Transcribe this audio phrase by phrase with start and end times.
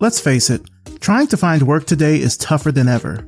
[0.00, 0.62] Let's face it,
[1.00, 3.26] trying to find work today is tougher than ever.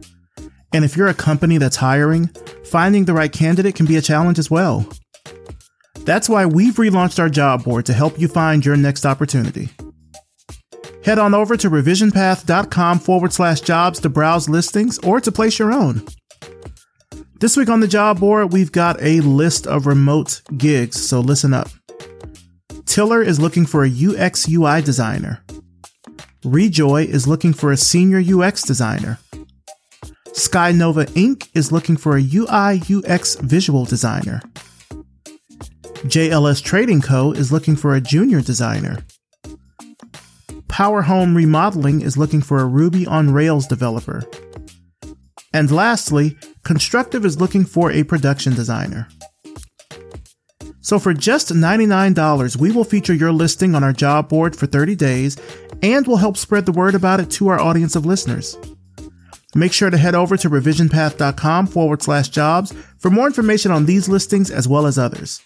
[0.73, 2.29] And if you're a company that's hiring,
[2.65, 4.89] finding the right candidate can be a challenge as well.
[6.05, 9.71] That's why we've relaunched our job board to help you find your next opportunity.
[11.05, 15.73] Head on over to revisionpath.com forward slash jobs to browse listings or to place your
[15.73, 16.07] own.
[17.41, 21.53] This week on the job board, we've got a list of remote gigs, so listen
[21.53, 21.69] up.
[22.85, 25.43] Tiller is looking for a UX UI designer.
[26.45, 29.19] Rejoy is looking for a senior UX designer.
[30.29, 31.49] Skynova Inc.
[31.55, 34.41] is looking for a UI UX visual designer.
[36.07, 37.33] JLS Trading Co.
[37.33, 39.05] is looking for a junior designer.
[40.69, 44.23] Power Home Remodeling is looking for a Ruby on Rails developer.
[45.53, 49.09] And lastly, Constructive is looking for a production designer.
[50.81, 54.95] So for just $99, we will feature your listing on our job board for 30
[54.97, 55.37] days
[55.83, 58.57] and will help spread the word about it to our audience of listeners.
[59.55, 64.09] Make sure to head over to revisionpath.com forward slash jobs for more information on these
[64.09, 65.43] listings as well as others.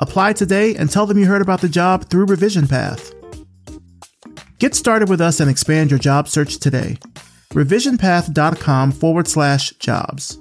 [0.00, 3.12] Apply today and tell them you heard about the job through Revision Path.
[4.58, 6.98] Get started with us and expand your job search today.
[7.50, 10.38] Revisionpath.com forward slash jobs.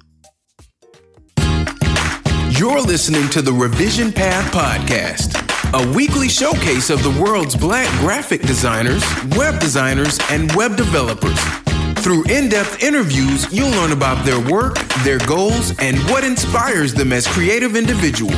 [2.57, 5.42] You're listening to the Revision Path Podcast,
[5.73, 9.03] a weekly showcase of the world's black graphic designers,
[9.35, 11.39] web designers, and web developers.
[12.03, 17.11] Through in depth interviews, you'll learn about their work, their goals, and what inspires them
[17.11, 18.35] as creative individuals.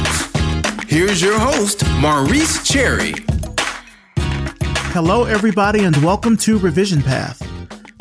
[0.88, 3.16] Here's your host, Maurice Cherry.
[4.94, 7.45] Hello, everybody, and welcome to Revision Path.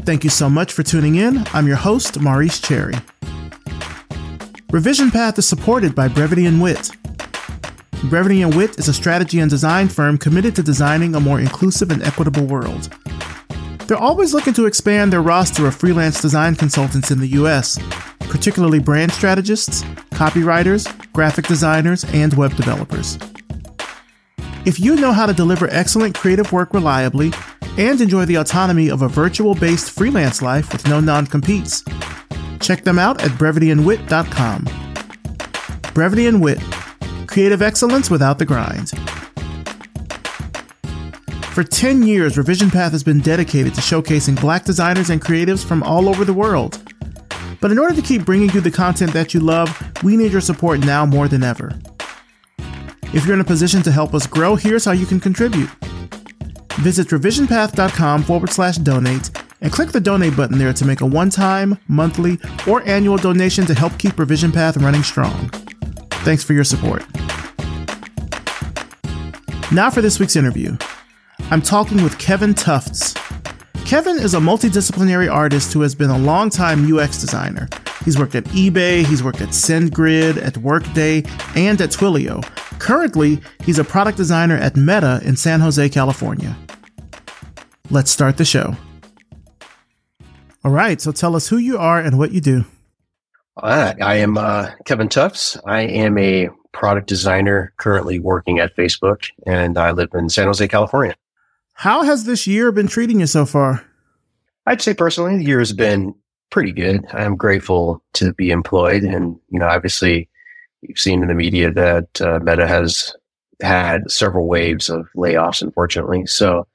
[0.03, 1.45] Thank you so much for tuning in.
[1.53, 2.95] I'm your host, Maurice Cherry.
[4.71, 6.93] Revision Path is supported by Brevity and Wit.
[8.09, 11.91] Brevity and Wit is a strategy and design firm committed to designing a more inclusive
[11.91, 12.93] and equitable world.
[13.87, 17.79] They're always looking to expand their roster of freelance design consultants in the US,
[18.21, 23.19] particularly brand strategists, copywriters, graphic designers, and web developers.
[24.65, 27.33] If you know how to deliver excellent creative work reliably
[27.77, 31.85] and enjoy the autonomy of a virtual based freelance life with no non competes,
[32.65, 34.65] Check them out at brevityandwit.com.
[35.93, 36.59] Brevity and Wit
[37.35, 38.91] Creative excellence without the grind.
[41.53, 45.83] For 10 years, Revision Path has been dedicated to showcasing black designers and creatives from
[45.83, 46.81] all over the world.
[47.61, 50.41] But in order to keep bringing you the content that you love, we need your
[50.41, 51.77] support now more than ever.
[53.13, 55.71] If you're in a position to help us grow, here's how you can contribute.
[56.83, 61.31] Visit revisionpath.com forward slash donate and click the donate button there to make a one
[61.31, 65.51] time, monthly, or annual donation to help keep Revision Path running strong.
[66.25, 67.05] Thanks for your support.
[69.71, 70.77] Now for this week's interview.
[71.51, 73.15] I'm talking with Kevin Tufts.
[73.85, 77.69] Kevin is a multidisciplinary artist who has been a long-time UX designer.
[78.05, 81.25] He's worked at eBay, he's worked at SendGrid, at Workday,
[81.55, 82.43] and at Twilio.
[82.79, 86.57] Currently, he's a product designer at Meta in San Jose, California.
[87.91, 88.75] Let's start the show.
[90.65, 91.01] All right.
[91.01, 92.65] So tell us who you are and what you do.
[93.57, 95.57] I am uh, Kevin Tufts.
[95.65, 100.67] I am a product designer currently working at Facebook, and I live in San Jose,
[100.67, 101.15] California.
[101.75, 103.85] How has this year been treating you so far?
[104.67, 106.15] I'd say personally, the year has been
[106.51, 107.05] pretty good.
[107.13, 110.29] I'm grateful to be employed, and you know, obviously,
[110.83, 113.15] you've seen in the media that uh, Meta has
[113.63, 116.27] had several waves of layoffs, unfortunately.
[116.27, 116.67] So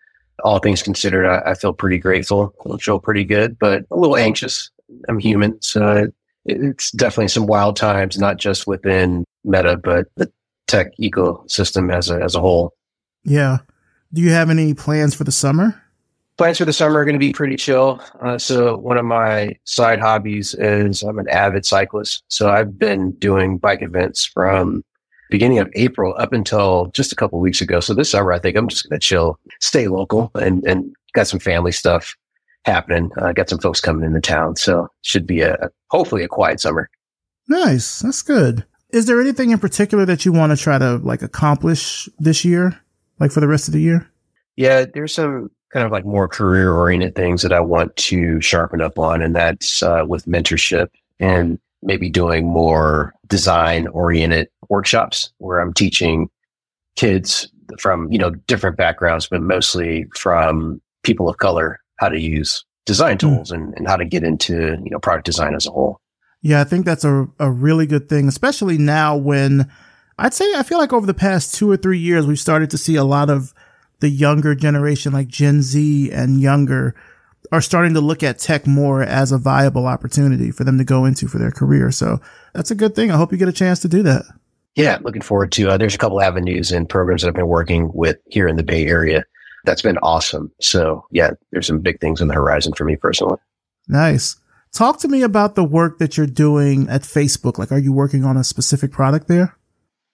[0.45, 2.53] all things considered, I, I, feel pretty grateful.
[2.71, 4.71] I feel pretty good, but a little anxious.
[5.09, 6.07] I'm human, so
[6.49, 10.31] it's definitely some wild times, not just within Meta, but the
[10.67, 12.73] tech ecosystem as a as a whole.
[13.23, 13.59] Yeah.
[14.13, 15.81] Do you have any plans for the summer?
[16.37, 18.01] Plans for the summer are going to be pretty chill.
[18.21, 22.23] Uh, so one of my side hobbies is I'm an avid cyclist.
[22.29, 24.83] So I've been doing bike events from
[25.29, 27.79] beginning of April up until just a couple weeks ago.
[27.81, 31.27] So this summer, I think I'm just going to chill, stay local, and and got
[31.27, 32.15] some family stuff
[32.65, 33.11] happening.
[33.17, 36.89] Uh, got some folks coming into town, so should be a hopefully a quiet summer.
[37.47, 38.65] Nice, that's good.
[38.91, 42.79] Is there anything in particular that you want to try to like accomplish this year,
[43.19, 44.09] like for the rest of the year?
[44.55, 48.81] Yeah, there's some kind of like more career oriented things that I want to sharpen
[48.81, 50.89] up on, and that's uh, with mentorship
[51.19, 56.29] and maybe doing more design oriented workshops where I'm teaching
[56.95, 62.65] kids from, you know, different backgrounds, but mostly from people of color how to use
[62.85, 63.35] design hmm.
[63.35, 65.99] tools and, and how to get into, you know, product design as a whole.
[66.41, 69.69] Yeah, I think that's a, a really good thing, especially now when
[70.17, 72.77] I'd say I feel like over the past two or three years, we've started to
[72.77, 73.53] see a lot of
[73.99, 76.95] the younger generation, like Gen Z and younger,
[77.51, 81.05] are starting to look at tech more as a viable opportunity for them to go
[81.05, 81.91] into for their career.
[81.91, 82.19] So
[82.53, 83.11] that's a good thing.
[83.11, 84.23] I hope you get a chance to do that.
[84.75, 85.71] Yeah, looking forward to.
[85.71, 88.63] Uh, there's a couple avenues and programs that I've been working with here in the
[88.63, 89.25] Bay Area.
[89.69, 90.51] That's been awesome.
[90.59, 93.37] So yeah, there's some big things on the horizon for me personally.
[93.87, 94.35] Nice.
[94.73, 97.59] Talk to me about the work that you're doing at Facebook.
[97.59, 99.55] Like, are you working on a specific product there?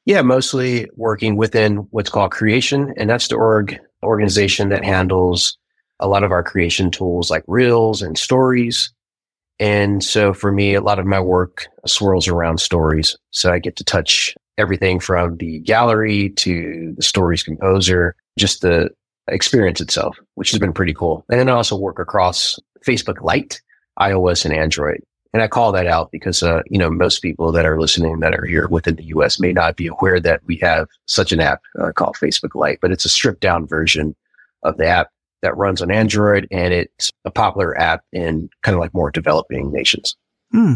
[0.03, 2.93] Yeah, mostly working within what's called creation.
[2.97, 5.57] And that's the org organization that handles
[6.01, 8.91] a lot of our creation tools like reels and stories.
[9.57, 13.15] And so for me, a lot of my work swirls around stories.
[13.31, 18.89] So I get to touch everything from the gallery to the stories composer, just the
[19.27, 21.25] experience itself, which has been pretty cool.
[21.30, 23.62] And then I also work across Facebook Lite,
[24.00, 25.01] iOS and Android.
[25.33, 28.33] And I call that out because, uh, you know, most people that are listening that
[28.33, 31.62] are here within the US may not be aware that we have such an app
[31.77, 34.16] uh, called Facebook Lite, but it's a stripped down version
[34.63, 35.10] of the app
[35.42, 39.72] that runs on Android and it's a popular app in kind of like more developing
[39.74, 40.16] nations.
[40.51, 40.75] Hmm.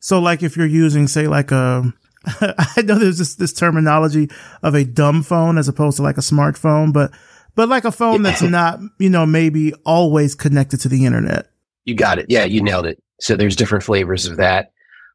[0.00, 1.92] So like if you're using, say, like a,
[2.26, 4.28] I know there's this, this terminology
[4.64, 7.12] of a dumb phone as opposed to like a smartphone, but,
[7.54, 11.48] but like a phone that's not, you know, maybe always connected to the internet.
[11.84, 12.26] You got it.
[12.28, 13.02] Yeah, you nailed it.
[13.20, 14.72] So there's different flavors of that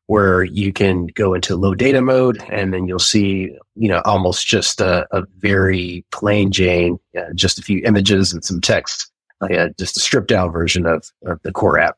[0.07, 4.47] where you can go into low data mode and then you'll see, you know, almost
[4.47, 9.11] just a, a very plain Jane, uh, just a few images and some text,
[9.41, 11.97] uh, just a stripped down version of, of the core app.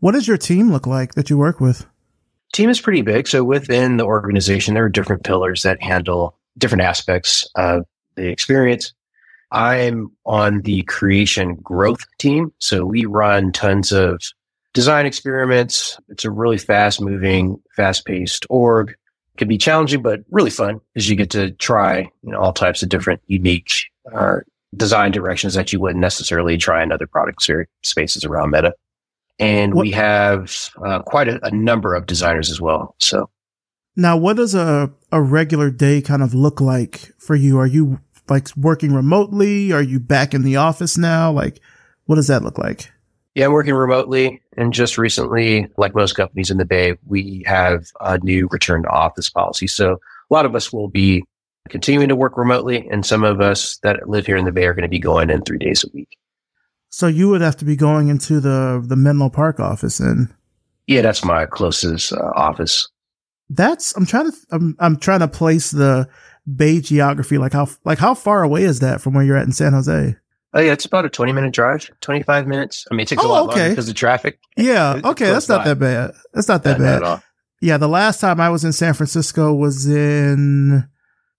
[0.00, 1.86] What does your team look like that you work with?
[2.54, 3.28] Team is pretty big.
[3.28, 7.84] So within the organization, there are different pillars that handle different aspects of
[8.14, 8.94] the experience.
[9.54, 12.52] I'm on the creation growth team.
[12.58, 14.20] So we run tons of
[14.72, 15.96] design experiments.
[16.08, 18.90] It's a really fast moving, fast paced org.
[18.90, 22.52] It can be challenging, but really fun because you get to try you know, all
[22.52, 23.70] types of different unique
[24.12, 24.38] uh,
[24.76, 27.48] design directions that you wouldn't necessarily try in other product
[27.82, 28.74] spaces around Meta.
[29.38, 29.82] And what?
[29.82, 32.96] we have uh, quite a, a number of designers as well.
[32.98, 33.30] So
[33.96, 37.58] now what does a, a regular day kind of look like for you?
[37.58, 39.72] Are you like working remotely?
[39.72, 41.32] Are you back in the office now?
[41.32, 41.60] Like,
[42.06, 42.90] what does that look like?
[43.34, 44.40] Yeah, I'm working remotely.
[44.56, 48.88] And just recently, like most companies in the Bay, we have a new return to
[48.88, 49.66] office policy.
[49.66, 51.24] So a lot of us will be
[51.68, 52.88] continuing to work remotely.
[52.88, 55.30] And some of us that live here in the Bay are going to be going
[55.30, 56.16] in three days a week.
[56.90, 60.32] So you would have to be going into the, the Menlo Park office and.
[60.86, 62.88] Yeah, that's my closest uh, office.
[63.50, 66.08] That's, I'm trying to, I'm, I'm trying to place the
[66.52, 67.38] Bay geography.
[67.38, 70.16] Like how, like how far away is that from where you're at in San Jose?
[70.54, 72.86] Oh yeah, it's about a twenty minute drive, twenty five minutes.
[72.90, 73.70] I mean, it takes oh, a lot okay.
[73.70, 74.38] because of traffic.
[74.56, 76.12] Yeah, it's okay, that's not that bad.
[76.32, 77.22] That's not that not bad.
[77.60, 80.88] Yeah, the last time I was in San Francisco was in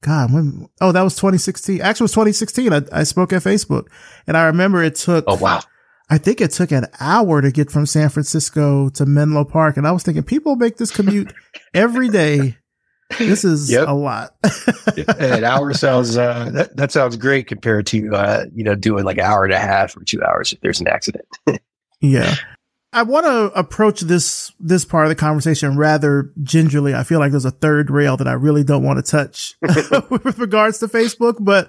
[0.01, 1.81] God, when oh that was 2016.
[1.81, 2.73] Actually, it was 2016.
[2.73, 3.87] I, I spoke at Facebook,
[4.27, 5.23] and I remember it took.
[5.27, 5.61] Oh wow.
[6.09, 9.87] I think it took an hour to get from San Francisco to Menlo Park, and
[9.87, 11.33] I was thinking people make this commute
[11.73, 12.57] every day
[13.17, 13.87] this is yep.
[13.87, 14.35] a lot.
[15.17, 19.17] an hour sounds uh, that, that sounds great compared to uh, you know doing like
[19.17, 21.25] an hour and a half or two hours if there's an accident.
[22.01, 22.35] yeah.
[22.93, 26.95] I want to approach this this part of the conversation rather gingerly.
[26.95, 30.39] I feel like there's a third rail that I really don't want to touch with
[30.39, 31.67] regards to Facebook, but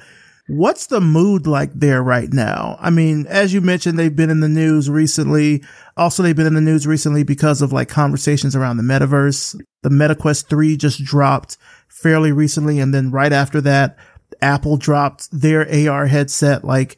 [0.48, 2.76] What's the mood like there right now?
[2.80, 5.64] I mean, as you mentioned, they've been in the news recently.
[5.96, 9.60] Also, they've been in the news recently because of like conversations around the metaverse.
[9.82, 12.78] The MetaQuest 3 just dropped fairly recently.
[12.78, 13.98] And then right after that,
[14.40, 16.64] Apple dropped their AR headset.
[16.64, 16.96] Like,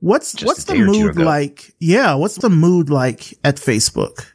[0.00, 1.72] what's, just what's the mood like?
[1.78, 2.14] Yeah.
[2.14, 4.26] What's the mood like at Facebook?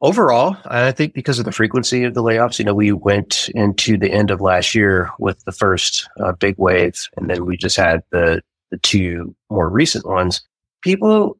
[0.00, 3.98] Overall, I think because of the frequency of the layoffs, you know, we went into
[3.98, 7.76] the end of last year with the first uh, big wave, and then we just
[7.76, 8.40] had the
[8.70, 10.42] the two more recent ones.
[10.82, 11.36] People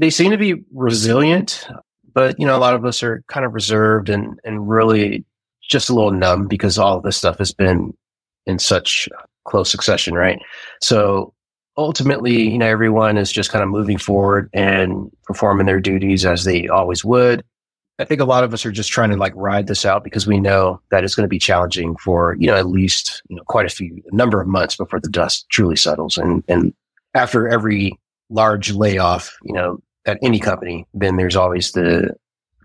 [0.00, 1.68] they seem to be resilient,
[2.12, 5.24] but you know, a lot of us are kind of reserved and and really
[5.62, 7.96] just a little numb because all of this stuff has been
[8.46, 9.08] in such
[9.44, 10.40] close succession, right?
[10.80, 11.32] So
[11.76, 16.44] ultimately, you know, everyone is just kind of moving forward and performing their duties as
[16.44, 17.44] they always would.
[18.00, 20.26] I think a lot of us are just trying to like ride this out because
[20.26, 23.42] we know that it's going to be challenging for, you know, at least, you know,
[23.46, 26.16] quite a few a number of months before the dust truly settles.
[26.16, 26.72] And and
[27.14, 27.98] after every
[28.30, 32.14] large layoff, you know, at any company, then there's always the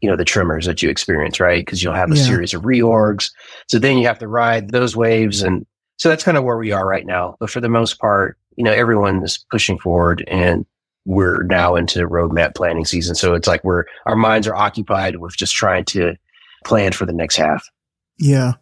[0.02, 1.66] you know the tremors that you experience, right?
[1.66, 2.24] Because you'll have a yeah.
[2.24, 3.30] series of reorgs.
[3.68, 5.66] So then you have to ride those waves and
[5.98, 7.36] so that's kind of where we are right now.
[7.40, 10.66] But for the most part, you know, everyone is pushing forward and
[11.06, 13.16] we're now into roadmap planning season.
[13.16, 16.16] So it's like we're, our minds are occupied with just trying to
[16.66, 17.64] plan for the next half.
[18.18, 18.54] Yeah.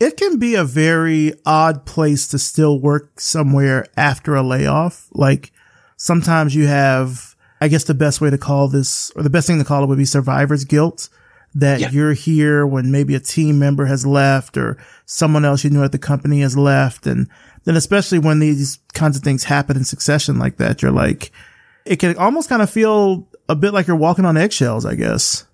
[0.00, 5.08] it can be a very odd place to still work somewhere after a layoff.
[5.12, 5.52] Like
[5.96, 9.58] sometimes you have, I guess the best way to call this, or the best thing
[9.58, 11.08] to call it would be survivor's guilt
[11.54, 11.90] that yeah.
[11.90, 14.76] you're here when maybe a team member has left or
[15.06, 17.06] someone else you knew at the company has left.
[17.06, 17.28] And
[17.62, 21.30] then especially when these kinds of things happen in succession like that, you're like,
[21.86, 25.46] it can almost kind of feel a bit like you're walking on eggshells, I guess.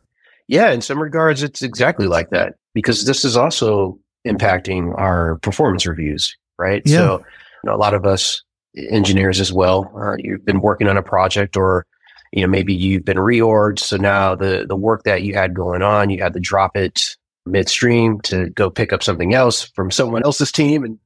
[0.49, 5.87] Yeah, in some regards, it's exactly like that because this is also impacting our performance
[5.87, 6.83] reviews, right?
[6.85, 6.99] Yeah.
[6.99, 8.43] So, you know, a lot of us
[8.77, 11.87] engineers as well, uh, you've been working on a project or,
[12.33, 13.81] you know, maybe you've been reorged.
[13.81, 17.17] So now the, the work that you had going on, you had to drop it
[17.47, 20.85] midstream to go pick up something else from someone else's team.
[20.85, 20.99] And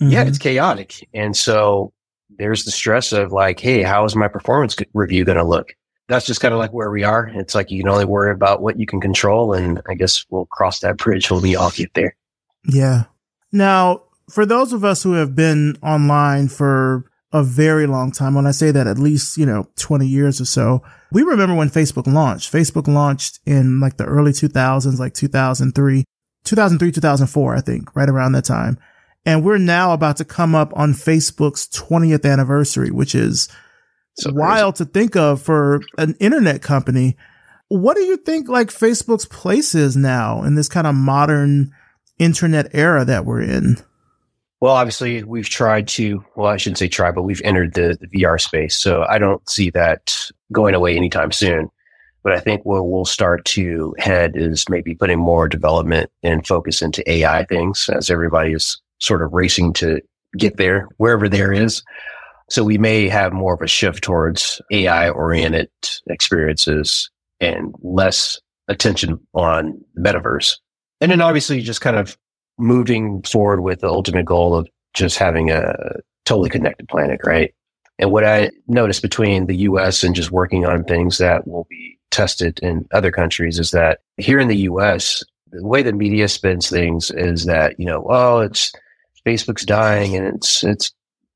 [0.00, 0.10] mm-hmm.
[0.10, 1.08] yeah, it's chaotic.
[1.12, 1.92] And so
[2.40, 5.74] there's the stress of like, Hey, how is my performance review going to look?
[6.08, 7.30] That's just kind of like where we are.
[7.34, 9.52] It's like you can only worry about what you can control.
[9.52, 12.16] And I guess we'll cross that bridge when we all get there.
[12.64, 13.04] Yeah.
[13.52, 18.46] Now, for those of us who have been online for a very long time, when
[18.46, 20.82] I say that at least, you know, 20 years or so,
[21.12, 22.52] we remember when Facebook launched.
[22.52, 26.04] Facebook launched in like the early 2000s, like 2003,
[26.44, 28.78] 2003, 2004, I think, right around that time.
[29.24, 33.48] And we're now about to come up on Facebook's 20th anniversary, which is
[34.14, 37.16] so wild to think of for an internet company.
[37.68, 41.72] What do you think like Facebook's place is now in this kind of modern
[42.18, 43.76] internet era that we're in?
[44.60, 48.08] Well, obviously, we've tried to, well, I shouldn't say try, but we've entered the, the
[48.08, 48.76] VR space.
[48.76, 51.70] So I don't see that going away anytime soon.
[52.22, 56.82] But I think where we'll start to head is maybe putting more development and focus
[56.82, 60.00] into AI things as everybody is sort of racing to
[60.36, 61.82] get there, wherever there is.
[62.48, 65.70] So we may have more of a shift towards AI oriented
[66.08, 70.56] experiences and less attention on the metaverse.
[71.00, 72.18] And then obviously just kind of
[72.58, 75.74] moving forward with the ultimate goal of just having a
[76.24, 77.54] totally connected planet, right?
[77.98, 81.98] And what I noticed between the US and just working on things that will be
[82.10, 86.68] tested in other countries is that here in the US, the way the media spins
[86.68, 88.72] things is that, you know, oh, it's
[89.26, 90.92] Facebook's dying and it's, it's,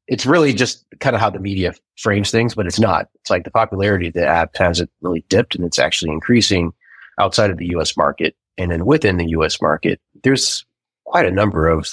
[0.07, 3.09] it's really just kind of how the media frames things, but it's not.
[3.21, 6.73] It's like the popularity of the app hasn't really dipped and it's actually increasing
[7.19, 8.37] outside of the US market.
[8.59, 10.65] And then within the US market, there's
[11.05, 11.89] quite a number of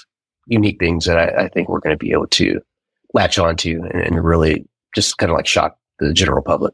[0.48, 2.62] unique things that I, I think we're going to be able to
[3.14, 6.74] latch onto and, and really just kind of like shock the general public.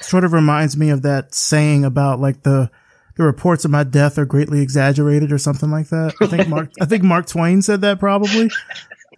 [0.00, 2.70] Sort of reminds me of that saying about like the
[3.16, 6.14] the reports of my death are greatly exaggerated or something like that.
[6.20, 8.50] I think Mark I think Mark Twain said that probably.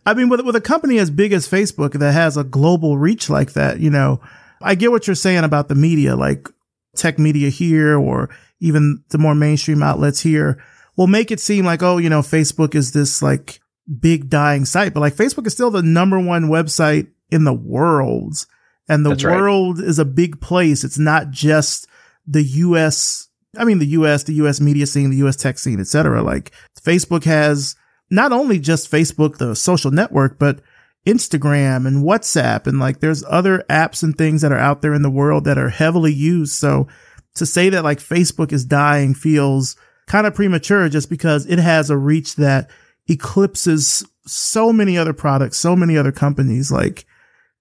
[0.05, 3.29] I mean, with with a company as big as Facebook that has a global reach
[3.29, 4.21] like that, you know,
[4.63, 6.49] I get what you're saying about the media, like
[6.97, 10.63] tech media here or even the more mainstream outlets here
[10.97, 13.61] will make it seem like, oh, you know, Facebook is this like
[14.01, 18.47] big dying site, but like Facebook is still the number one website in the world.
[18.89, 19.89] And the That's world right.
[19.89, 20.85] is a big place.
[20.85, 21.89] It's not just
[22.27, 23.29] the US.
[23.59, 26.23] I mean, the US, the US media scene, the US tech scene, etc.
[26.23, 27.77] Like Facebook has
[28.11, 30.61] not only just Facebook, the social network, but
[31.07, 32.67] Instagram and WhatsApp.
[32.67, 35.59] And like there's other apps and things that are out there in the world that
[35.59, 36.55] are heavily used.
[36.55, 36.89] So
[37.37, 41.91] to say that like Facebook is dying feels kind of premature just because it has
[41.91, 42.71] a reach that
[43.09, 46.73] eclipses so many other products, so many other companies.
[46.73, 47.07] Like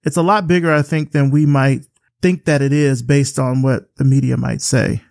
[0.02, 1.86] it's a lot bigger, I think, than we might
[2.22, 5.02] think that it is based on what the media might say.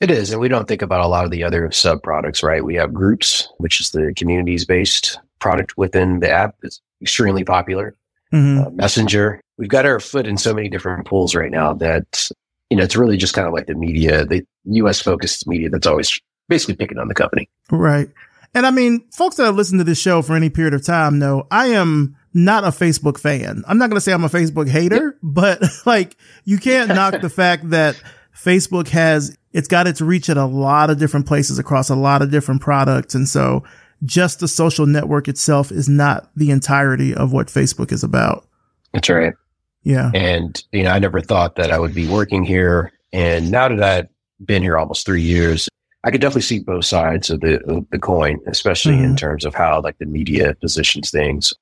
[0.00, 0.30] It is.
[0.30, 2.64] And we don't think about a lot of the other sub products, right?
[2.64, 6.56] We have groups, which is the communities based product within the app.
[6.62, 7.94] It's extremely popular.
[8.32, 8.66] Mm-hmm.
[8.66, 9.40] Uh, Messenger.
[9.58, 12.30] We've got our foot in so many different pools right now that,
[12.70, 15.86] you know, it's really just kind of like the media, the US focused media that's
[15.86, 17.50] always basically picking on the company.
[17.70, 18.08] Right.
[18.54, 21.18] And I mean, folks that have listened to this show for any period of time
[21.18, 23.64] know I am not a Facebook fan.
[23.66, 27.30] I'm not going to say I'm a Facebook hater, but like you can't knock the
[27.30, 28.00] fact that
[28.34, 32.22] Facebook has, it's got its reach at a lot of different places across a lot
[32.22, 33.14] of different products.
[33.14, 33.64] And so
[34.04, 38.46] just the social network itself is not the entirety of what Facebook is about.
[38.92, 39.34] That's right.
[39.82, 40.10] Yeah.
[40.14, 42.92] And, you know, I never thought that I would be working here.
[43.12, 44.08] And now that I've
[44.46, 45.68] been here almost three years,
[46.04, 49.04] I could definitely see both sides of the of the coin, especially mm-hmm.
[49.04, 51.52] in terms of how like the media positions things,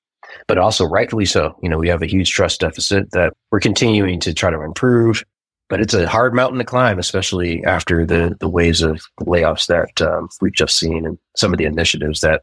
[0.46, 1.56] but also rightfully so.
[1.62, 5.24] You know, we have a huge trust deficit that we're continuing to try to improve,
[5.68, 10.00] but it's a hard mountain to climb, especially after the the waves of layoffs that
[10.02, 12.42] um, we've just seen and some of the initiatives that,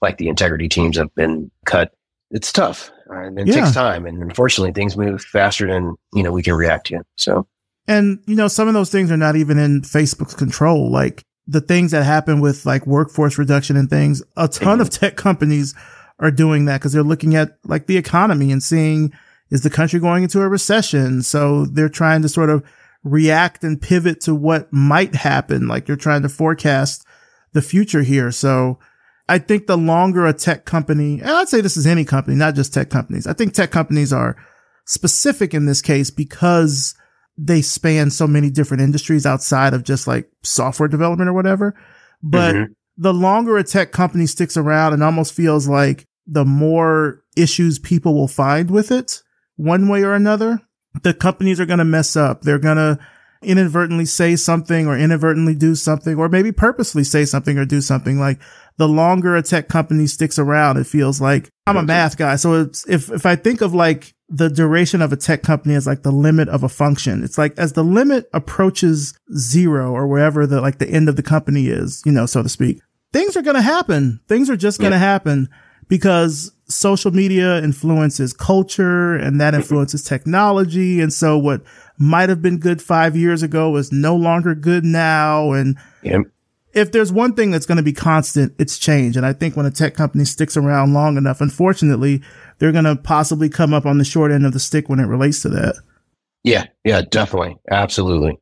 [0.00, 1.92] like the integrity teams, have been cut.
[2.30, 3.54] It's tough and it yeah.
[3.54, 7.02] takes time, and unfortunately, things move faster than you know we can react to.
[7.16, 7.46] So.
[7.88, 10.88] And, you know, some of those things are not even in Facebook's control.
[10.88, 15.16] Like the things that happen with like workforce reduction and things, a ton of tech
[15.16, 15.74] companies
[16.20, 19.12] are doing that because they're looking at like the economy and seeing
[19.52, 21.22] is the country going into a recession?
[21.22, 22.64] So they're trying to sort of
[23.04, 25.68] react and pivot to what might happen.
[25.68, 27.04] Like they're trying to forecast
[27.52, 28.32] the future here.
[28.32, 28.78] So
[29.28, 32.54] I think the longer a tech company, and I'd say this is any company, not
[32.54, 33.26] just tech companies.
[33.26, 34.36] I think tech companies are
[34.86, 36.94] specific in this case because
[37.36, 41.74] they span so many different industries outside of just like software development or whatever.
[42.22, 42.72] But mm-hmm.
[42.96, 48.14] the longer a tech company sticks around, and almost feels like the more issues people
[48.14, 49.22] will find with it
[49.62, 50.60] one way or another.
[51.02, 52.42] The companies are going to mess up.
[52.42, 52.98] They're going to
[53.42, 58.18] inadvertently say something or inadvertently do something or maybe purposely say something or do something
[58.18, 58.38] like
[58.78, 62.36] the longer a tech company sticks around, it feels like I'm a math guy.
[62.36, 66.02] So if, if I think of like the duration of a tech company as like
[66.02, 70.60] the limit of a function, it's like as the limit approaches zero or wherever the,
[70.60, 72.80] like the end of the company is, you know, so to speak,
[73.12, 74.20] things are going to happen.
[74.26, 75.48] Things are just going to happen
[75.88, 81.00] because social media influences culture and that influences technology.
[81.00, 81.62] And so what
[81.98, 85.52] might have been good five years ago is no longer good now.
[85.52, 86.22] And yep
[86.74, 89.16] if there's one thing that's going to be constant, it's change.
[89.16, 92.22] And I think when a tech company sticks around long enough, unfortunately,
[92.58, 95.06] they're going to possibly come up on the short end of the stick when it
[95.06, 95.76] relates to that.
[96.44, 97.56] Yeah, yeah, definitely.
[97.70, 98.38] Absolutely.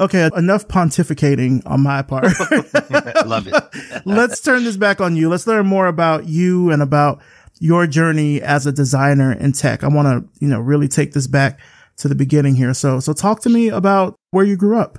[0.00, 2.24] Okay, enough pontificating on my part.
[3.26, 4.02] Love it.
[4.06, 5.28] Let's turn this back on you.
[5.28, 7.20] Let's learn more about you and about
[7.60, 9.84] your journey as a designer in tech.
[9.84, 11.60] I want to, you know, really take this back
[11.98, 12.74] to the beginning here.
[12.74, 14.98] So, so talk to me about where you grew up.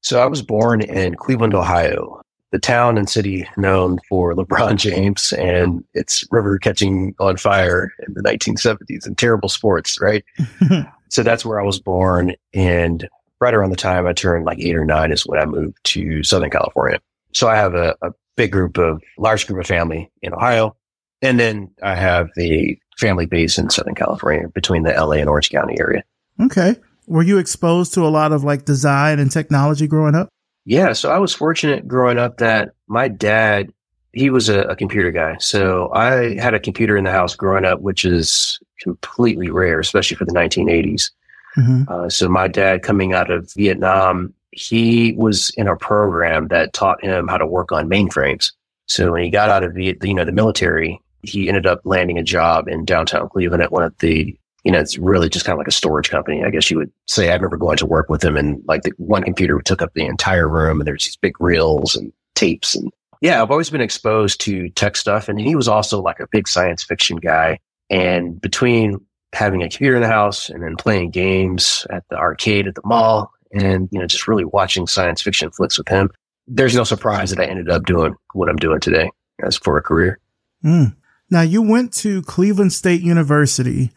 [0.00, 5.32] So I was born in Cleveland, Ohio, the town and city known for LeBron James
[5.34, 10.24] and its river catching on fire in the 1970s and terrible sports, right?
[11.10, 12.34] so that's where I was born.
[12.54, 13.06] And
[13.40, 16.22] right around the time I turned like eight or nine is when I moved to
[16.22, 16.98] Southern California.
[17.32, 20.74] So I have a, a big group of large group of family in Ohio.
[21.22, 25.50] And then I have the family base in Southern California between the LA and Orange
[25.50, 26.02] County area.
[26.40, 26.76] Okay.
[27.06, 30.28] Were you exposed to a lot of like design and technology growing up?
[30.64, 33.72] Yeah, so I was fortunate growing up that my dad,
[34.12, 35.36] he was a, a, computer guy.
[35.38, 40.16] So I had a computer in the house growing up, which is completely rare, especially
[40.16, 41.10] for the 1980s.
[41.56, 41.82] Mm-hmm.
[41.88, 47.02] Uh, so my dad coming out of Vietnam, he was in a program that taught
[47.02, 48.52] him how to work on mainframes.
[48.86, 52.18] So when he got out of the, you know, the military, he ended up landing
[52.18, 55.54] a job in downtown Cleveland at one of the you know, it's really just kind
[55.54, 57.30] of like a storage company, I guess you would say.
[57.30, 60.04] I remember going to work with him and like the one computer took up the
[60.04, 62.74] entire room and there's these big reels and tapes.
[62.74, 65.28] And yeah, I've always been exposed to tech stuff.
[65.28, 67.58] And he was also like a big science fiction guy.
[67.88, 69.00] And between
[69.32, 72.82] having a computer in the house and then playing games at the arcade at the
[72.84, 76.10] mall and, you know, just really watching science fiction flicks with him,
[76.46, 79.10] there's no surprise that I ended up doing what I'm doing today
[79.42, 80.18] as for a career.
[80.64, 80.94] Mm.
[81.30, 83.90] Now you went to Cleveland State University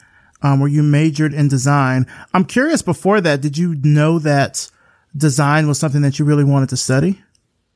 [0.44, 2.06] um, where you majored in design.
[2.34, 4.70] I'm curious before that, did you know that
[5.16, 7.22] design was something that you really wanted to study?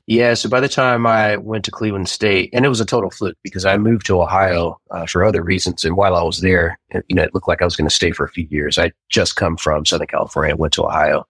[0.06, 0.36] Yeah.
[0.36, 3.38] So by the time I went to Cleveland State, and it was a total fluke
[3.44, 5.84] because I moved to Ohio uh, for other reasons.
[5.84, 8.12] And while I was there, you know, it looked like I was going to stay
[8.12, 8.78] for a few years.
[8.78, 11.26] I just come from Southern California, went to Ohio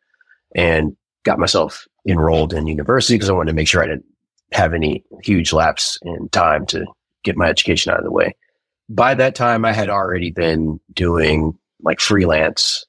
[0.54, 4.06] and got myself enrolled in university because I wanted to make sure I didn't
[4.52, 6.86] have any huge lapse in time to
[7.28, 8.34] get my education out of the way
[8.90, 12.86] by that time I had already been doing like freelance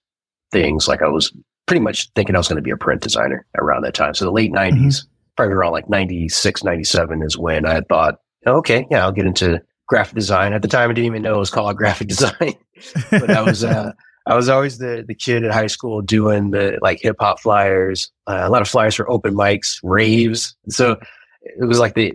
[0.51, 0.89] things.
[0.89, 1.33] Like I was
[1.67, 4.15] pretty much thinking I was going to be a print designer around that time.
[4.15, 5.09] So the late 90s, mm-hmm.
[5.37, 10.15] probably around like 96, 97 is when I thought, okay, yeah, I'll get into graphic
[10.15, 10.53] design.
[10.53, 12.55] At the time, I didn't even know it was called graphic design,
[13.11, 13.93] but I was, uh,
[14.27, 18.11] I was always the, the kid at high school doing the like hip hop flyers,
[18.27, 20.55] uh, a lot of flyers for open mics, raves.
[20.69, 21.01] So
[21.41, 22.13] it was like the,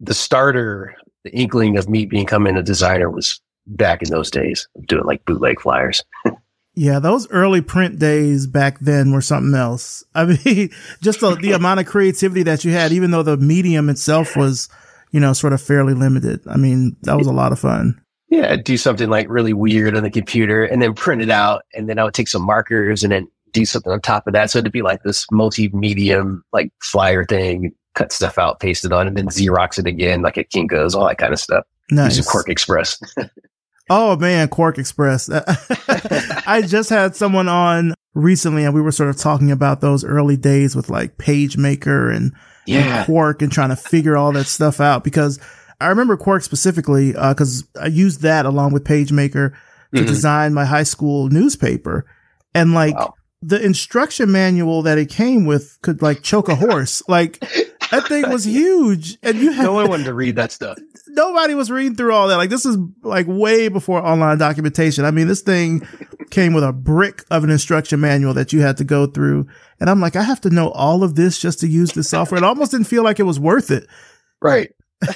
[0.00, 5.04] the starter the inkling of me becoming a designer was back in those days doing
[5.04, 6.02] like bootleg flyers.
[6.74, 10.04] yeah, those early print days back then were something else.
[10.14, 13.88] I mean, just the, the amount of creativity that you had, even though the medium
[13.88, 14.68] itself was,
[15.10, 16.40] you know, sort of fairly limited.
[16.46, 18.00] I mean, that was a lot of fun.
[18.28, 21.64] Yeah, I'd do something like really weird on the computer and then print it out.
[21.74, 24.50] And then I would take some markers and then do something on top of that.
[24.50, 29.06] So it'd be like this multi-medium, like flyer thing cut stuff out, paste it on,
[29.06, 31.64] and then Xerox it again, like at Kinko's, all that kind of stuff.
[31.90, 32.16] Nice.
[32.16, 33.28] Using QuarkXPress.
[33.90, 36.44] oh man, QuarkXPress.
[36.46, 40.36] I just had someone on recently, and we were sort of talking about those early
[40.36, 42.32] days with like PageMaker and,
[42.66, 42.98] yeah.
[42.98, 45.38] and Quark and trying to figure all that stuff out because
[45.82, 49.56] I remember Quark specifically because uh, I used that along with PageMaker to
[49.92, 50.06] mm-hmm.
[50.06, 52.06] design my high school newspaper.
[52.54, 53.14] And like wow.
[53.42, 57.02] the instruction manual that it came with could like choke a horse.
[57.08, 57.42] Like
[57.92, 60.78] That thing was huge, and you had no one wanted to read that stuff.
[61.08, 62.38] Nobody was reading through all that.
[62.38, 65.04] Like this is like way before online documentation.
[65.04, 65.86] I mean, this thing
[66.30, 69.46] came with a brick of an instruction manual that you had to go through,
[69.78, 72.38] and I'm like, I have to know all of this just to use the software.
[72.38, 73.86] It almost didn't feel like it was worth it.
[74.40, 74.72] Right.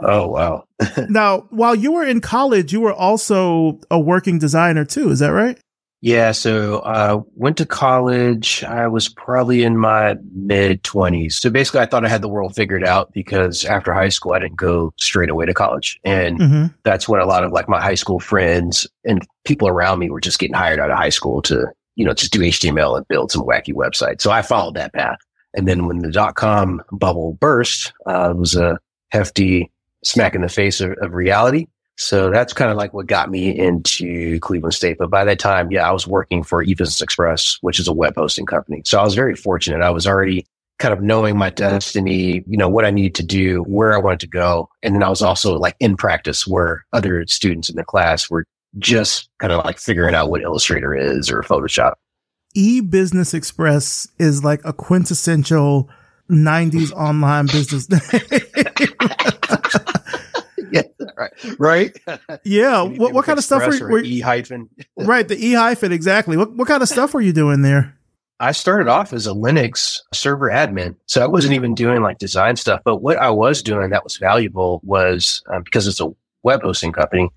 [0.00, 0.64] oh wow.
[1.10, 5.10] now, while you were in college, you were also a working designer too.
[5.10, 5.58] Is that right?
[6.04, 8.62] Yeah, so I uh, went to college.
[8.62, 11.32] I was probably in my mid 20s.
[11.32, 14.40] So basically, I thought I had the world figured out because after high school, I
[14.40, 15.98] didn't go straight away to college.
[16.04, 16.66] And mm-hmm.
[16.82, 20.20] that's when a lot of like my high school friends and people around me were
[20.20, 23.32] just getting hired out of high school to, you know, just do HTML and build
[23.32, 24.20] some wacky websites.
[24.20, 25.16] So I followed that path.
[25.54, 29.72] And then when the dot com bubble burst, uh, it was a hefty
[30.04, 31.66] smack in the face of, of reality.
[31.96, 34.98] So that's kind of like what got me into Cleveland State.
[34.98, 38.14] But by that time, yeah, I was working for eBusiness Express, which is a web
[38.16, 38.82] hosting company.
[38.84, 39.80] So I was very fortunate.
[39.80, 40.46] I was already
[40.78, 44.20] kind of knowing my destiny, you know, what I needed to do, where I wanted
[44.20, 44.68] to go.
[44.82, 48.44] And then I was also like in practice where other students in the class were
[48.78, 51.94] just kind of like figuring out what Illustrator is or Photoshop.
[52.56, 55.88] eBusiness Express is like a quintessential
[56.28, 57.86] 90s online business
[61.16, 61.96] right, right.
[62.44, 62.82] Yeah.
[62.82, 64.68] what what kind of stuff were, were e hyphen?
[64.96, 66.36] right, the e hyphen exactly.
[66.36, 67.96] What what kind of stuff were you doing there?
[68.40, 72.56] I started off as a Linux server admin, so I wasn't even doing like design
[72.56, 72.80] stuff.
[72.84, 76.92] But what I was doing that was valuable was um, because it's a web hosting
[76.92, 77.30] company.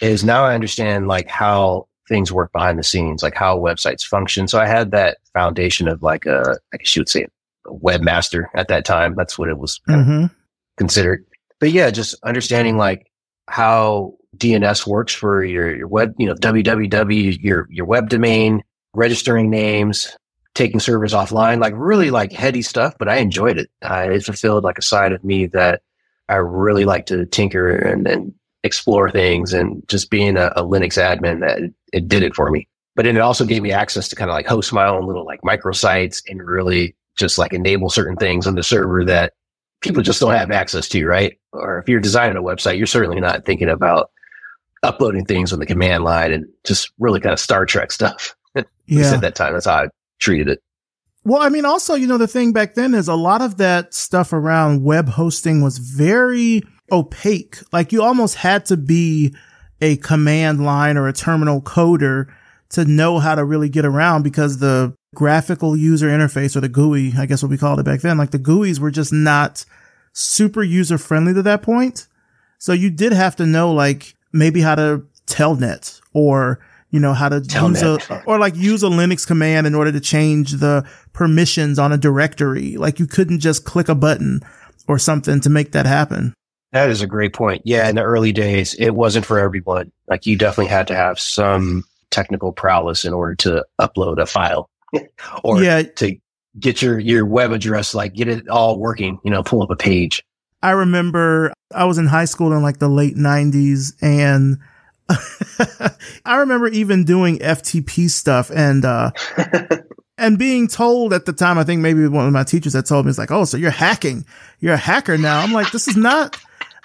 [0.00, 4.48] Is now I understand like how things work behind the scenes, like how websites function.
[4.48, 7.26] So I had that foundation of like a, I guess you would say,
[7.66, 9.14] a webmaster at that time.
[9.16, 10.26] That's what it was mm-hmm.
[10.78, 11.26] considered
[11.60, 13.07] but yeah, just understanding like
[13.48, 18.62] how DNS works for your, your web, you know, www, your, your web domain,
[18.94, 20.16] registering names,
[20.54, 23.70] taking servers offline, like really like heady stuff, but I enjoyed it.
[23.82, 25.82] It fulfilled like a side of me that
[26.28, 28.34] I really like to tinker and, and
[28.64, 32.50] explore things and just being a, a Linux admin that it, it did it for
[32.50, 32.68] me.
[32.96, 35.24] But then it also gave me access to kind of like host my own little
[35.24, 39.32] like microsites and really just like enable certain things on the server that
[39.80, 41.38] people just don't have access to, right?
[41.52, 44.10] Or if you're designing a website, you're certainly not thinking about
[44.82, 48.34] uploading things on the command line and just really kind of Star Trek stuff.
[48.86, 49.14] yeah.
[49.14, 49.88] At that time, that's how I
[50.18, 50.62] treated it.
[51.24, 53.92] Well, I mean, also, you know, the thing back then is a lot of that
[53.92, 57.58] stuff around web hosting was very opaque.
[57.72, 59.34] Like you almost had to be
[59.80, 62.32] a command line or a terminal coder
[62.70, 67.14] to know how to really get around because the graphical user interface or the GUI,
[67.18, 69.64] I guess what we called it back then, like the GUIs were just not
[70.12, 72.06] super user friendly to that point.
[72.58, 77.28] So you did have to know like maybe how to telnet or you know how
[77.28, 78.00] to telnet.
[78.00, 81.92] use a or like use a Linux command in order to change the permissions on
[81.92, 82.76] a directory.
[82.76, 84.40] Like you couldn't just click a button
[84.88, 86.34] or something to make that happen.
[86.72, 87.62] That is a great point.
[87.64, 89.90] Yeah, in the early days, it wasn't for everyone.
[90.06, 94.68] Like you definitely had to have some technical prowess in order to upload a file
[95.44, 95.82] or yeah.
[95.82, 96.16] to
[96.58, 99.76] get your, your web address, like get it all working, you know, pull up a
[99.76, 100.22] page.
[100.62, 104.58] I remember I was in high school in like the late nineties and
[106.24, 109.12] I remember even doing FTP stuff and, uh,
[110.18, 113.06] and being told at the time, I think maybe one of my teachers had told
[113.06, 114.26] me, it's like, oh, so you're hacking.
[114.58, 115.40] You're a hacker now.
[115.40, 116.36] I'm like, this is not,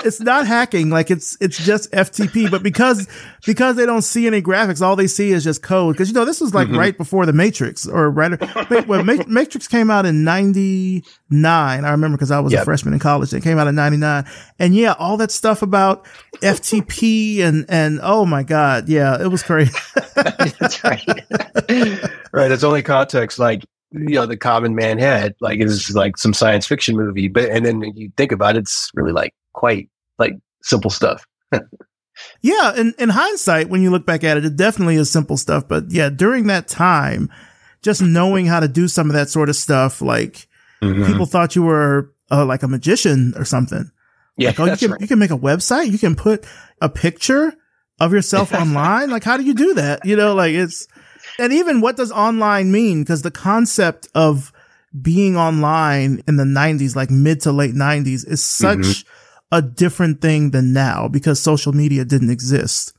[0.06, 0.90] it's not hacking.
[0.90, 2.50] Like it's it's just FTP.
[2.52, 3.08] But because
[3.46, 5.96] because they don't see any graphics, all they see is just code.
[5.96, 6.78] Because you know this was like mm-hmm.
[6.78, 8.40] right before the Matrix, or right
[8.88, 11.04] when Matrix came out in '99.
[11.86, 12.64] I remember because I was yep.
[12.64, 13.34] a freshman in college.
[13.34, 14.26] It came out in '99,
[14.60, 16.06] and yeah, all that stuff about
[16.42, 19.78] FTP and and oh my god, yeah, it was crazy.
[20.16, 21.08] That's right.
[22.32, 22.52] right.
[22.52, 23.64] It's only context like
[23.94, 27.66] you know the common man had like it's like some science fiction movie but and
[27.66, 31.26] then you think about it it's really like quite like simple stuff.
[32.42, 35.68] yeah, in, in hindsight, when you look back at it, it definitely is simple stuff.
[35.68, 37.32] But yeah, during that time,
[37.82, 40.48] just knowing how to do some of that sort of stuff, like
[40.82, 41.06] mm-hmm.
[41.06, 43.90] people thought you were uh, like a magician or something.
[44.38, 45.02] Yeah, like, oh, you can right.
[45.02, 46.46] you can make a website, you can put
[46.82, 47.54] a picture
[48.00, 49.10] of yourself online.
[49.10, 50.06] Like, how do you do that?
[50.06, 50.88] You know, like it's
[51.38, 53.04] and even what does online mean?
[53.04, 54.52] Because the concept of
[55.00, 59.13] being online in the 90s, like mid to late 90s, is such mm-hmm
[59.54, 62.92] a different thing than now because social media didn't exist.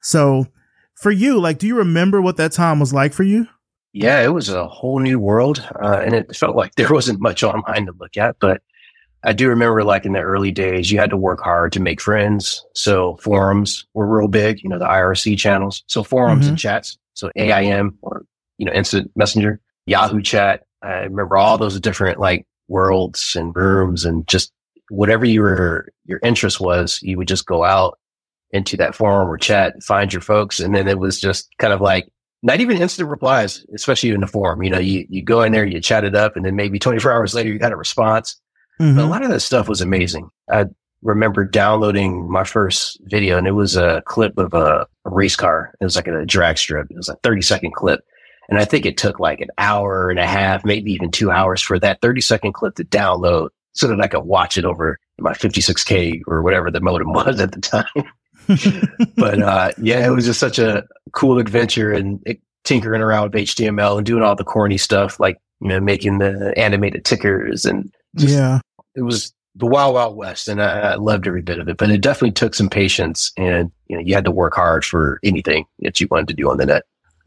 [0.00, 0.46] So
[0.94, 3.46] for you, like, do you remember what that time was like for you?
[3.92, 5.62] Yeah, it was a whole new world.
[5.80, 8.62] Uh, and it felt like there wasn't much online to look at, but
[9.22, 12.00] I do remember like in the early days, you had to work hard to make
[12.00, 12.64] friends.
[12.74, 15.84] So forums were real big, you know, the IRC channels.
[15.86, 16.50] So forums mm-hmm.
[16.50, 16.98] and chats.
[17.12, 18.24] So AIM or,
[18.56, 24.06] you know, instant messenger, Yahoo chat, I remember all those different like worlds and rooms
[24.06, 24.50] and just
[24.90, 27.98] whatever your your interest was, you would just go out
[28.52, 31.80] into that forum or chat, find your folks, and then it was just kind of
[31.80, 32.08] like
[32.42, 34.62] not even instant replies, especially in the forum.
[34.62, 37.12] You know, you you go in there, you chat it up, and then maybe 24
[37.12, 38.40] hours later you got a response.
[38.80, 38.98] Mm-hmm.
[38.98, 40.30] a lot of that stuff was amazing.
[40.50, 40.64] I
[41.02, 45.74] remember downloading my first video, and it was a clip of a, a race car.
[45.80, 46.90] It was like a drag strip.
[46.90, 48.00] It was a 30 second clip.
[48.48, 51.62] And I think it took like an hour and a half, maybe even two hours
[51.62, 55.32] for that 30 second clip to download so that I could watch it over my
[55.32, 57.84] 56K or whatever the modem was at the time.
[59.16, 63.42] but uh, yeah, it was just such a cool adventure and it, tinkering around with
[63.42, 67.92] HTML and doing all the corny stuff like you know making the animated tickers and
[68.16, 68.60] just, yeah,
[68.94, 71.76] it was the wild wild west, and I, I, loved every bit of it.
[71.76, 75.18] But it definitely took some patience, and you know you had to work hard for
[75.22, 76.84] anything that you wanted to do on the net.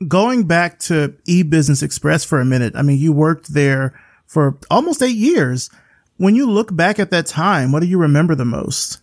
[0.07, 5.01] Going back to eBusiness Express for a minute, I mean, you worked there for almost
[5.01, 5.69] eight years.
[6.17, 9.01] When you look back at that time, what do you remember the most?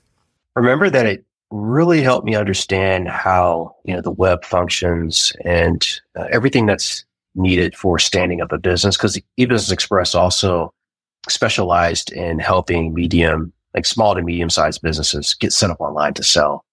[0.54, 6.26] Remember that it really helped me understand how you know the web functions and uh,
[6.30, 10.72] everything that's needed for standing up a business because eBusiness Express also
[11.28, 16.22] specialized in helping medium, like small to medium sized businesses get set up online to
[16.22, 16.64] sell.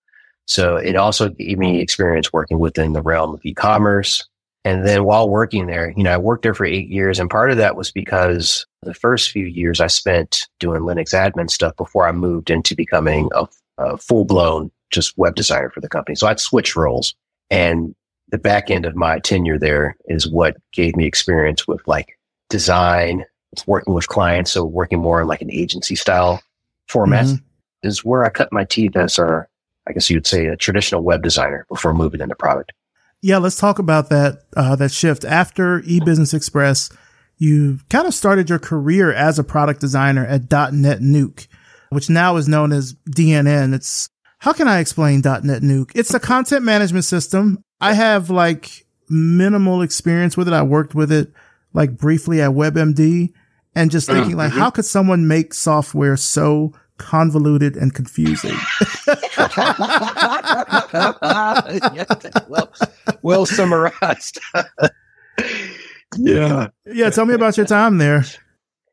[0.45, 4.27] So it also gave me experience working within the realm of e-commerce.
[4.63, 7.19] And then while working there, you know, I worked there for eight years.
[7.19, 11.49] And part of that was because the first few years I spent doing Linux admin
[11.49, 13.47] stuff before I moved into becoming a,
[13.77, 16.15] a full blown just web designer for the company.
[16.15, 17.13] So I'd switch roles
[17.49, 17.93] and
[18.29, 22.17] the back end of my tenure there is what gave me experience with like
[22.49, 23.25] design,
[23.65, 24.51] working with clients.
[24.51, 26.41] So working more in like an agency style
[26.87, 27.87] format mm-hmm.
[27.87, 29.45] is where I cut my teeth as a,
[29.87, 32.71] I guess you'd say a traditional web designer before moving into product.
[33.21, 36.89] Yeah, let's talk about that uh, that shift after eBusiness Express.
[37.37, 41.47] You kind of started your career as a product designer at .NET Nuke,
[41.89, 43.73] which now is known as DNN.
[43.73, 45.91] It's how can I explain .NET Nuke?
[45.95, 47.63] It's a content management system.
[47.79, 50.53] I have like minimal experience with it.
[50.53, 51.31] I worked with it
[51.73, 53.33] like briefly at WebMD
[53.75, 54.59] and just thinking like, mm-hmm.
[54.59, 58.55] how could someone make software so convoluted and confusing?
[62.47, 62.73] well,
[63.21, 64.39] well summarized.
[66.17, 66.67] yeah.
[66.85, 67.09] Yeah.
[67.09, 68.23] Tell me about your time there.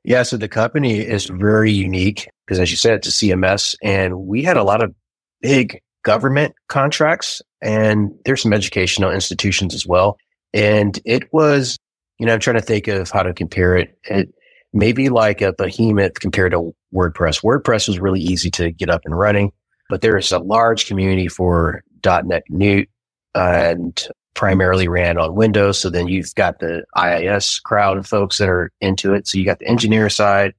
[0.04, 0.22] Yeah.
[0.22, 4.42] So the company is very unique because as you said, it's a CMS and we
[4.42, 4.94] had a lot of
[5.40, 10.18] big government contracts and there's some educational institutions as well.
[10.52, 11.78] And it was
[12.18, 13.96] you know, I'm trying to think of how to compare it.
[14.04, 14.32] It
[14.72, 17.42] maybe like a behemoth compared to WordPress.
[17.42, 19.52] WordPress was really easy to get up and running,
[19.88, 22.88] but there is a large community for .NET Nuke
[23.34, 25.78] and primarily ran on Windows.
[25.78, 29.26] So then you've got the IIS crowd of folks that are into it.
[29.26, 30.54] So you got the engineer side,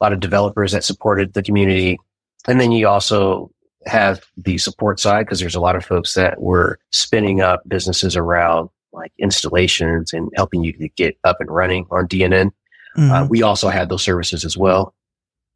[0.00, 1.98] a lot of developers that supported the community.
[2.46, 3.50] And then you also
[3.86, 8.16] have the support side because there's a lot of folks that were spinning up businesses
[8.16, 12.46] around like installations and helping you to get up and running on DNN.
[12.96, 13.12] Uh, mm-hmm.
[13.12, 14.94] Uh, we also had those services as well.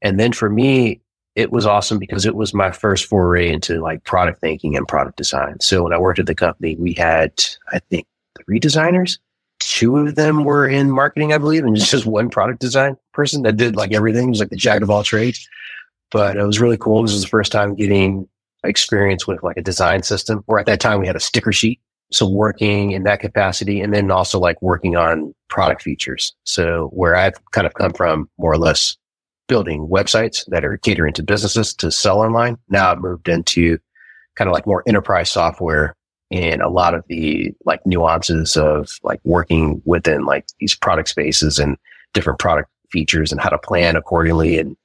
[0.03, 1.01] And then for me,
[1.39, 5.17] it was awesome because it was my first foray into like product thinking and product
[5.17, 5.61] design.
[5.61, 7.33] So when I worked at the company, we had,
[7.73, 8.09] I think,
[8.45, 9.21] three designers.
[9.61, 13.57] Two of them were in marketing, I believe, and just one product design person that
[13.57, 14.27] did like everything.
[14.27, 15.49] It was like the jack of all trades.
[16.11, 17.03] But it was really cool.
[17.03, 18.29] This was the first time getting
[18.65, 21.81] experience with like a design system, where at that time we had a sticker sheet
[22.11, 26.35] so working in that capacity and then also like working on product features.
[26.45, 28.97] So where I've kind of come from more or less
[29.49, 32.59] building websites that are catering to businesses to sell online.
[32.69, 33.79] Now I've moved into
[34.37, 35.97] kind of like more enterprise software
[36.31, 41.59] and a lot of the like nuances of like working within like these product spaces
[41.59, 41.77] and
[42.15, 44.77] different product features and how to plan accordingly and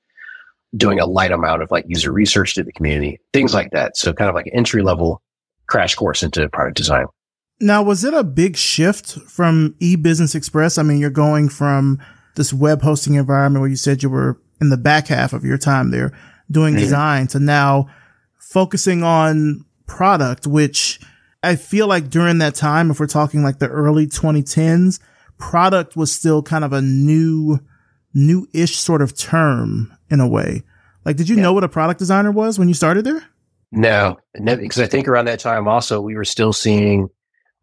[0.76, 3.96] doing a light amount of like user research to the community, things like that.
[3.96, 5.22] So kind of like entry level
[5.68, 7.06] crash course into product design.
[7.60, 10.78] Now, was it a big shift from eBusiness Express?
[10.78, 12.02] I mean, you're going from
[12.36, 15.58] this web hosting environment where you said you were in the back half of your
[15.58, 16.12] time there
[16.50, 16.84] doing mm-hmm.
[16.84, 17.88] design to now
[18.40, 21.00] focusing on product, which
[21.42, 25.00] I feel like during that time, if we're talking like the early 2010s,
[25.38, 27.60] product was still kind of a new,
[28.14, 30.64] new-ish sort of term in a way.
[31.04, 31.42] Like, did you yeah.
[31.42, 33.24] know what a product designer was when you started there?
[33.72, 37.10] No, because I think around that time also we were still seeing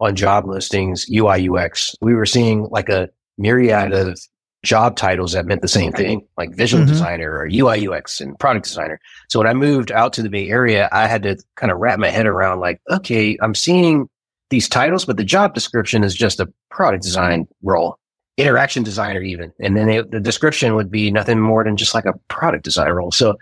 [0.00, 1.94] on job listings UI UX.
[2.00, 4.20] We were seeing like a myriad of
[4.62, 6.92] job titles that meant the same thing, like visual mm-hmm.
[6.92, 9.00] designer or UI UX and product designer.
[9.28, 11.98] So when I moved out to the Bay Area, I had to kind of wrap
[11.98, 14.08] my head around like, okay, I'm seeing
[14.50, 17.96] these titles, but the job description is just a product design role.
[18.36, 19.52] interaction designer even.
[19.60, 22.90] And then it, the description would be nothing more than just like a product design
[22.90, 23.12] role.
[23.12, 23.36] So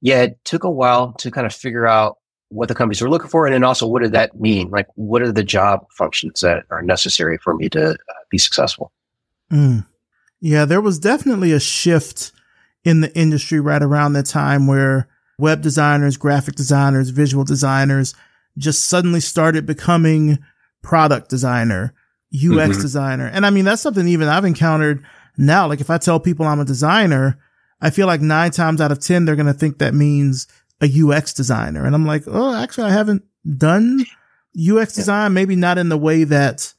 [0.00, 3.28] yeah, it took a while to kind of figure out what the companies were looking
[3.28, 3.46] for.
[3.46, 4.70] And then also what did that mean?
[4.70, 7.96] Like what are the job functions that are necessary for me to uh,
[8.30, 8.92] be successful?
[9.50, 9.86] Mm.
[10.44, 12.30] Yeah, there was definitely a shift
[12.84, 18.14] in the industry right around that time where web designers, graphic designers, visual designers
[18.58, 20.38] just suddenly started becoming
[20.82, 21.94] product designer,
[22.30, 22.82] UX mm-hmm.
[22.82, 23.26] designer.
[23.26, 25.02] And I mean, that's something even I've encountered
[25.38, 25.66] now.
[25.66, 27.38] Like if I tell people I'm a designer,
[27.80, 30.46] I feel like nine times out of 10, they're going to think that means
[30.82, 31.86] a UX designer.
[31.86, 33.24] And I'm like, oh, actually, I haven't
[33.56, 34.04] done
[34.54, 36.73] UX design, maybe not in the way that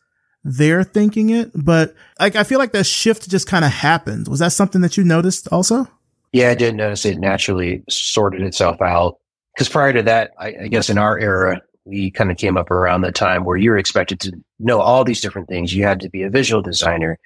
[0.46, 4.28] they're thinking it, but like, I feel like that shift just kind of happened.
[4.28, 5.88] Was that something that you noticed also?
[6.32, 9.18] Yeah, I did notice it naturally sorted itself out.
[9.56, 12.70] Because prior to that, I, I guess in our era, we kind of came up
[12.70, 15.74] around the time where you were expected to know all these different things.
[15.74, 17.18] You had to be a visual designer.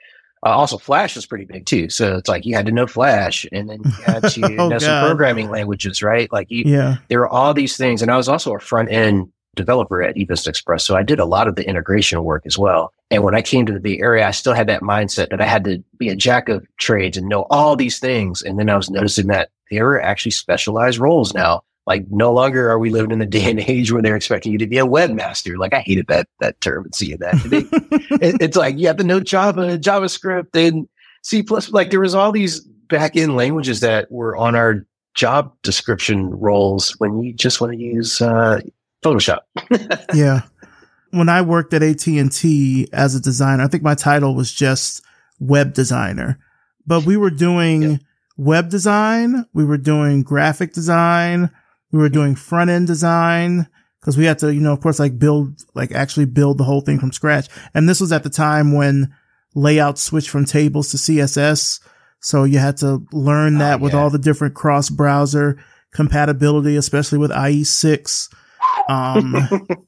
[0.45, 1.89] Uh, also, Flash was pretty big too.
[1.89, 4.69] So it's like you had to know Flash, and then you had to oh, know
[4.69, 4.81] God.
[4.81, 6.31] some programming languages, right?
[6.31, 8.01] Like, you, yeah, there were all these things.
[8.01, 11.25] And I was also a front end developer at eVista Express, so I did a
[11.25, 12.93] lot of the integration work as well.
[13.11, 15.45] And when I came to the Bay Area, I still had that mindset that I
[15.45, 18.41] had to be a jack of trades and know all these things.
[18.41, 21.63] And then I was noticing that there are actually specialized roles now.
[21.87, 24.59] Like no longer are we living in the day and age where they're expecting you
[24.59, 25.57] to be a webmaster.
[25.57, 27.33] Like I hated that that term and seeing that.
[28.21, 30.87] it, it's like you have to know Java, JavaScript, and
[31.23, 31.71] C plus.
[31.71, 34.85] Like there was all these back end languages that were on our
[35.15, 38.61] job description roles when you just want to use uh,
[39.03, 39.39] Photoshop.
[40.13, 40.41] yeah
[41.11, 45.01] when I worked at AT&T as a designer, I think my title was just
[45.39, 46.39] web designer,
[46.85, 47.97] but we were doing yeah.
[48.37, 49.45] web design.
[49.53, 51.49] We were doing graphic design.
[51.91, 53.67] We were doing front end design
[53.99, 56.81] because we had to, you know, of course, like build, like actually build the whole
[56.81, 57.47] thing from scratch.
[57.73, 59.13] And this was at the time when
[59.55, 61.81] layout switched from tables to CSS.
[62.21, 65.57] So you had to learn oh, that oh, with all the different cross browser
[65.91, 68.29] compatibility, especially with IE6.
[68.89, 69.35] Um,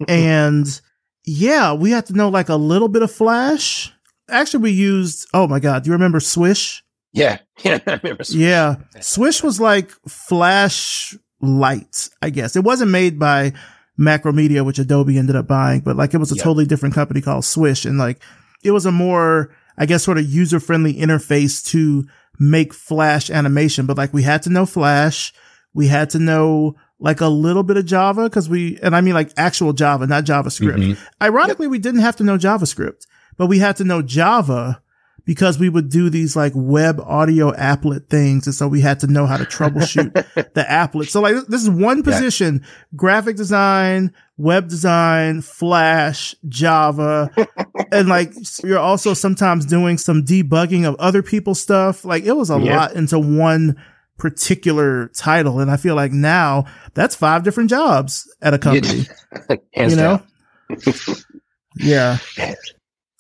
[0.08, 0.82] and
[1.26, 3.92] yeah, we had to know like a little bit of Flash.
[4.30, 6.84] Actually, we used, oh my God, do you remember Swish?
[7.12, 7.40] Yeah.
[7.64, 7.78] Yeah.
[7.86, 8.40] I remember Swish.
[8.40, 8.78] Yeah.
[9.02, 12.56] Swish was like Flash Light, I guess.
[12.56, 13.54] It wasn't made by
[14.00, 16.44] Macromedia, which Adobe ended up buying, but like it was a yep.
[16.44, 17.86] totally different company called Swish.
[17.86, 18.20] And like
[18.64, 22.08] it was a more, I guess, sort of user friendly interface to
[22.40, 23.86] make Flash animation.
[23.86, 25.34] But like we had to know Flash.
[25.74, 29.16] We had to know like a little bit of Java because we, and I mean
[29.16, 30.78] like actual Java, not JavaScript.
[30.78, 31.04] Mm-hmm.
[31.22, 31.72] Ironically, yep.
[31.72, 34.82] we didn't have to know JavaScript, but we had to know Java
[35.26, 38.48] because we would do these like web audio applet things.
[38.48, 40.14] And so we had to know how to troubleshoot
[40.54, 41.10] the applet.
[41.10, 42.70] So like this is one position, yeah.
[42.96, 47.32] graphic design, web design, flash, Java.
[47.92, 48.34] and like
[48.64, 52.06] you're also sometimes doing some debugging of other people's stuff.
[52.06, 52.76] Like it was a yep.
[52.76, 53.82] lot into one
[54.22, 55.60] particular title.
[55.60, 59.08] And I feel like now that's five different jobs at a company.
[59.76, 60.22] you know?
[61.76, 62.20] yeah.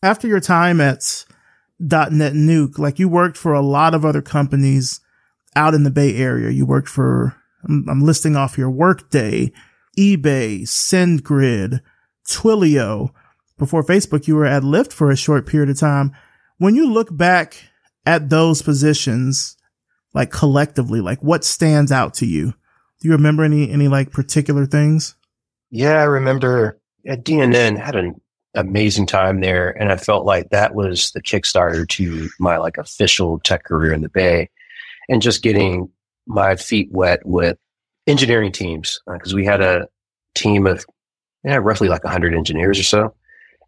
[0.03, 1.25] After your time at
[1.79, 5.01] .NET Nuke, like you worked for a lot of other companies
[5.55, 6.51] out in the Bay Area.
[6.51, 7.35] You worked for,
[7.67, 9.51] I'm, I'm listing off your Workday,
[9.97, 11.81] eBay, SendGrid,
[12.29, 13.09] Twilio.
[13.57, 16.11] Before Facebook, you were at Lyft for a short period of time.
[16.59, 17.71] When you look back
[18.05, 19.57] at those positions,
[20.13, 22.53] like collectively, like what stands out to you?
[22.99, 25.15] Do you remember any, any like particular things?
[25.69, 28.21] Yeah, I remember at DNN had an
[28.55, 29.69] amazing time there.
[29.69, 34.01] And I felt like that was the Kickstarter to my like official tech career in
[34.01, 34.49] the Bay
[35.09, 35.89] and just getting
[36.27, 37.57] my feet wet with
[38.07, 38.99] engineering teams.
[39.07, 39.87] Uh, Cause we had a
[40.35, 40.85] team of
[41.43, 43.15] yeah, roughly like hundred engineers or so.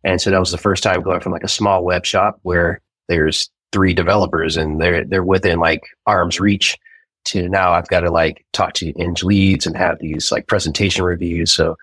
[0.03, 2.81] And so that was the first time going from like a small web shop where
[3.07, 6.77] there's three developers and they're they're within like arm's reach
[7.25, 11.03] to now I've got to like talk to eng leads and have these like presentation
[11.03, 11.51] reviews.
[11.51, 11.75] So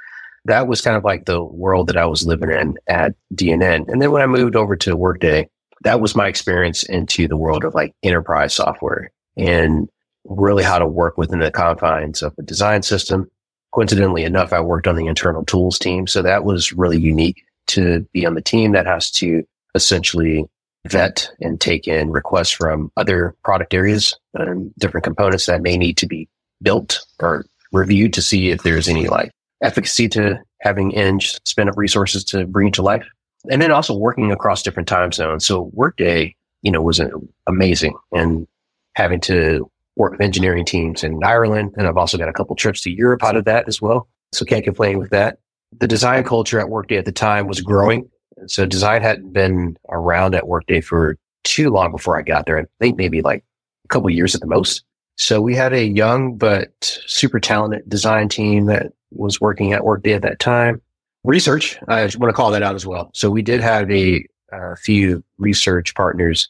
[0.46, 3.88] that was kind of like the world that I was living in at DNN.
[3.88, 5.48] And then when I moved over to Workday,
[5.82, 9.88] that was my experience into the world of like enterprise software and
[10.24, 13.30] really how to work within the confines of a design system.
[13.72, 16.06] Coincidentally enough, I worked on the internal tools team.
[16.06, 19.42] So that was really unique to be on the team that has to
[19.74, 20.44] essentially
[20.86, 25.96] vet and take in requests from other product areas and different components that may need
[25.98, 26.28] to be
[26.62, 29.30] built or reviewed to see if there's any like
[29.62, 33.06] efficacy to having Eng spin up resources to bring to life.
[33.50, 35.46] And then also working across different time zones.
[35.46, 37.00] So Workday, you know, was
[37.46, 38.46] amazing and
[38.94, 41.74] having to work with engineering teams in Ireland.
[41.76, 44.08] And I've also got a couple trips to Europe out of that as well.
[44.32, 45.38] So can't complain with that.
[45.78, 48.10] The design culture at Workday at the time was growing
[48.46, 52.58] so design hadn't been around at Workday for too long before I got there.
[52.58, 53.44] I think maybe like
[53.84, 54.84] a couple years at the most.
[55.16, 56.70] So we had a young but
[57.06, 60.80] super talented design team that was working at Workday at that time.
[61.24, 63.10] Research, I want to call that out as well.
[63.12, 66.48] So we did have a, a few research partners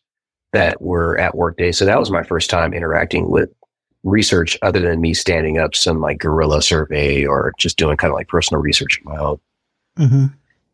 [0.53, 1.73] that were at Workday.
[1.73, 3.51] So that was my first time interacting with
[4.03, 8.15] research other than me standing up some like guerrilla survey or just doing kind of
[8.15, 9.41] like personal research on my own.
[9.99, 10.27] Mm-hmm.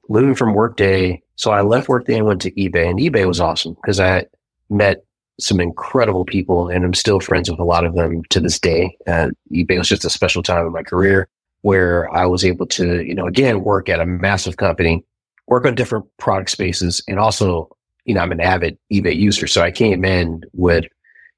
[0.09, 3.75] Moving from Workday, so I left Workday and went to eBay, and eBay was awesome
[3.75, 4.27] because I
[4.71, 5.05] met
[5.41, 8.97] some incredible people, and I'm still friends with a lot of them to this day.
[9.09, 11.29] EBay was just a special time in my career
[11.63, 15.05] where I was able to, you know, again work at a massive company,
[15.49, 17.69] work on different product spaces, and also,
[18.05, 20.87] you know, I'm an avid eBay user, so I came in with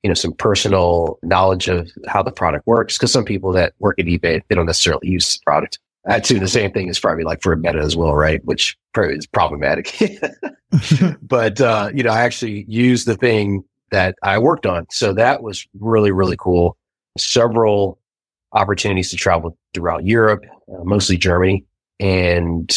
[0.02, 2.96] you know, some personal knowledge of how the product works.
[2.96, 5.78] Cause some people that work at eBay, they don't necessarily use the product.
[6.08, 8.44] I'd assume the same thing is probably like for a meta as well, right?
[8.44, 9.94] Which is problematic.
[11.22, 14.86] but, uh, you know, I actually used the thing that I worked on.
[14.90, 16.76] So that was really, really cool.
[17.16, 17.98] Several
[18.52, 21.64] opportunities to travel throughout Europe, uh, mostly Germany.
[22.00, 22.68] And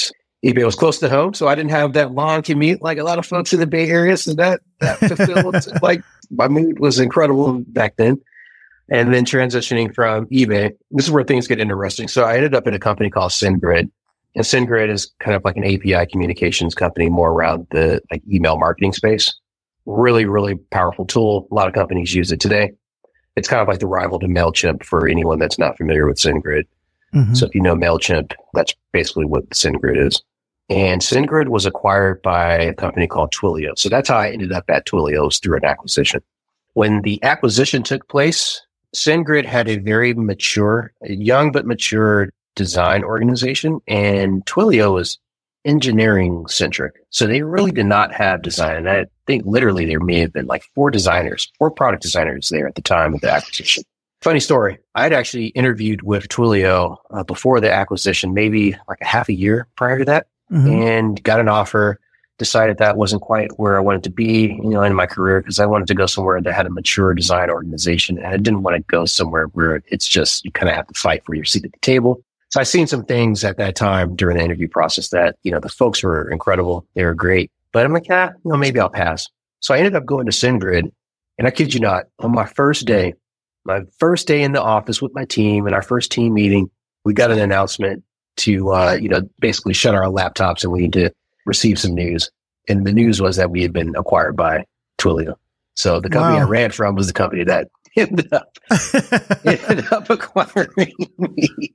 [0.46, 1.34] eBay was close to home.
[1.34, 3.90] So I didn't have that long commute like a lot of folks in the Bay
[3.90, 4.18] Area.
[4.18, 6.02] So that, that fulfilled like
[6.32, 8.20] my mood was incredible back then.
[8.92, 12.10] And then transitioning from eBay, this is where things get interesting.
[12.10, 13.90] So I ended up in a company called SendGrid.
[14.36, 18.58] And SendGrid is kind of like an API communications company more around the like email
[18.58, 19.34] marketing space.
[19.86, 21.48] Really, really powerful tool.
[21.52, 22.72] A lot of companies use it today.
[23.38, 26.66] It's kind of like the rival to MailChimp for anyone that's not familiar with SendGrid.
[27.14, 27.34] Mm-hmm.
[27.34, 30.22] So if you know MailChimp, that's basically what SendGrid is.
[30.70, 33.78] And SendGrid was acquired by a company called Twilio.
[33.78, 36.22] So that's how I ended up at Twilio's through an acquisition.
[36.74, 38.62] When the acquisition took place,
[38.96, 45.18] SendGrid had a very mature, young but mature design organization, and Twilio was
[45.64, 46.94] engineering centric.
[47.10, 48.78] So they really did not have design.
[48.78, 52.68] And I think literally there may have been like four designers, four product designers there
[52.68, 53.84] at the time of the acquisition.
[54.22, 54.78] Funny story.
[54.94, 59.34] I had actually interviewed with Twilio uh, before the acquisition, maybe like a half a
[59.34, 60.70] year prior to that mm-hmm.
[60.70, 62.00] and got an offer.
[62.42, 65.60] Decided that wasn't quite where I wanted to be, you know, in my career because
[65.60, 68.78] I wanted to go somewhere that had a mature design organization, and I didn't want
[68.78, 71.66] to go somewhere where it's just you kind of have to fight for your seat
[71.66, 72.24] at the table.
[72.50, 75.60] So I seen some things at that time during the interview process that you know
[75.60, 78.90] the folks were incredible, they were great, but I'm like, ah, you know, maybe I'll
[78.90, 79.30] pass.
[79.60, 80.92] So I ended up going to SendGrid,
[81.38, 83.14] and I kid you not, on my first day,
[83.66, 86.72] my first day in the office with my team and our first team meeting,
[87.06, 88.04] we got an announcement
[88.38, 91.12] to, uh, you know, basically shut our laptops and we need to
[91.46, 92.30] receive some news.
[92.68, 94.66] And the news was that we had been acquired by
[95.00, 95.36] Twilio.
[95.76, 96.46] So the company wow.
[96.46, 98.58] I ran from was the company that ended up
[99.46, 100.70] ended up acquiring
[101.18, 101.74] me.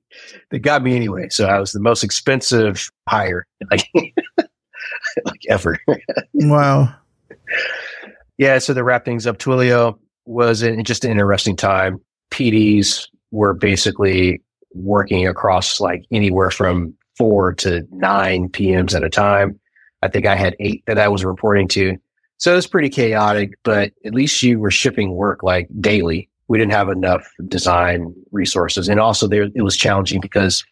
[0.51, 1.29] They got me anyway.
[1.29, 3.87] So I was the most expensive hire like,
[4.37, 5.79] like ever.
[6.35, 6.95] wow.
[8.39, 8.59] Yeah.
[8.59, 12.01] So to wrap things up, Twilio was in, just an interesting time.
[12.31, 14.43] PDs were basically
[14.73, 19.59] working across like anywhere from four to nine PMs at a time.
[20.03, 21.97] I think I had eight that I was reporting to.
[22.39, 26.29] So it was pretty chaotic, but at least you were shipping work like daily.
[26.49, 28.89] We didn't have enough design resources.
[28.89, 30.65] And also there, it was challenging because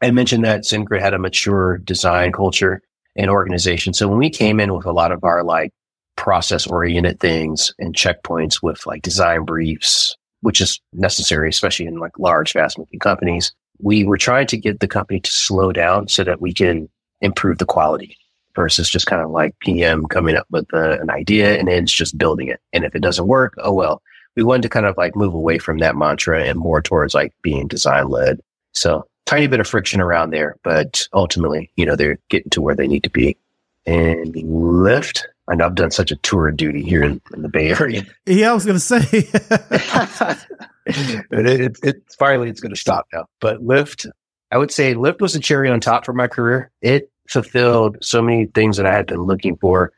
[0.00, 2.82] I mentioned that SendGrid had a mature design culture
[3.16, 3.92] and organization.
[3.92, 5.72] So when we came in with a lot of our like
[6.16, 12.16] process oriented things and checkpoints with like design briefs, which is necessary, especially in like
[12.18, 13.52] large, fast moving companies.
[13.80, 16.88] We were trying to get the company to slow down so that we can
[17.20, 18.16] improve the quality
[18.54, 21.92] versus just kind of like PM coming up with uh, an idea and then it's
[21.92, 22.60] just building it.
[22.72, 24.02] And if it doesn't work, oh well.
[24.36, 27.34] We wanted to kind of like move away from that mantra and more towards like
[27.42, 28.40] being design led.
[28.72, 32.74] So tiny bit of friction around there, but ultimately, you know, they're getting to where
[32.74, 33.36] they need to be.
[33.84, 37.48] And Lyft I know I've done such a tour of duty here in, in the
[37.48, 38.04] Bay Area.
[38.26, 38.98] Yeah, I was going to say.
[40.86, 43.26] it, it, it, finally, it's going to stop now.
[43.40, 44.06] But Lyft,
[44.52, 46.70] I would say Lyft was a cherry on top for my career.
[46.82, 49.92] It fulfilled so many things that I had been looking for,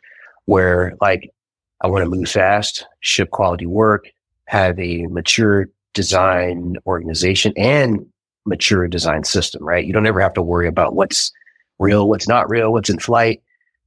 [0.44, 1.32] where like
[1.80, 4.07] I want to move fast, ship quality work,
[4.44, 8.07] have a mature design organization and
[8.46, 9.84] mature design system, right?
[9.84, 11.32] You don't ever have to worry about what's
[11.80, 13.42] real, what's not real, what's in flight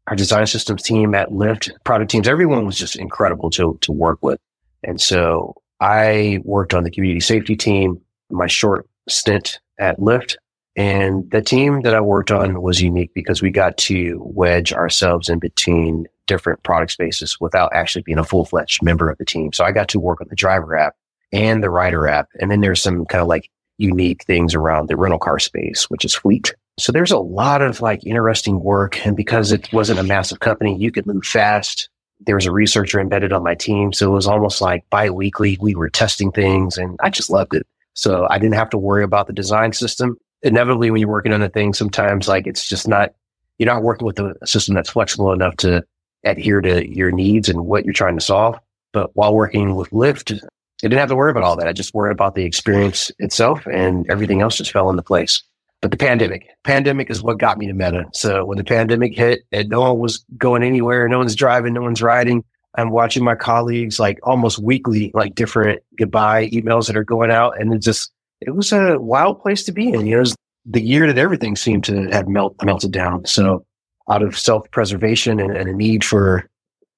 [0.07, 4.19] our design systems team at Lyft, product teams, everyone was just incredible to, to work
[4.21, 4.39] with.
[4.83, 10.35] And so I worked on the community safety team, my short stint at Lyft.
[10.75, 15.29] And the team that I worked on was unique because we got to wedge ourselves
[15.29, 19.53] in between different product spaces without actually being a full fledged member of the team.
[19.53, 20.95] So I got to work on the driver app
[21.31, 22.29] and the rider app.
[22.39, 26.05] And then there's some kind of like unique things around the rental car space, which
[26.05, 26.55] is fleet.
[26.79, 29.05] So there's a lot of like interesting work.
[29.05, 31.89] And because it wasn't a massive company, you could move fast.
[32.25, 33.91] there was a researcher embedded on my team.
[33.93, 35.57] So it was almost like bi-weekly.
[35.59, 37.67] We were testing things and I just loved it.
[37.93, 40.17] So I didn't have to worry about the design system.
[40.41, 43.13] Inevitably, when you're working on a thing, sometimes like it's just not,
[43.57, 45.83] you're not working with a system that's flexible enough to
[46.23, 48.57] adhere to your needs and what you're trying to solve.
[48.93, 50.47] But while working with Lyft, I
[50.81, 51.67] didn't have to worry about all that.
[51.67, 55.43] I just worried about the experience itself and everything else just fell into place.
[55.83, 58.05] But the pandemic, pandemic is what got me to Meta.
[58.13, 61.81] So when the pandemic hit and no one was going anywhere, no one's driving, no
[61.81, 67.03] one's riding, I'm watching my colleagues like almost weekly, like different goodbye emails that are
[67.03, 67.59] going out.
[67.59, 70.05] And it just, it was a wild place to be in.
[70.05, 73.25] You know, it was the year that everything seemed to have melt, melted down.
[73.25, 73.65] So
[74.09, 76.49] out of self preservation and, and, a need for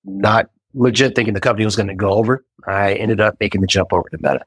[0.03, 3.67] not legit thinking the company was going to go over, I ended up making the
[3.67, 4.45] jump over to Meta.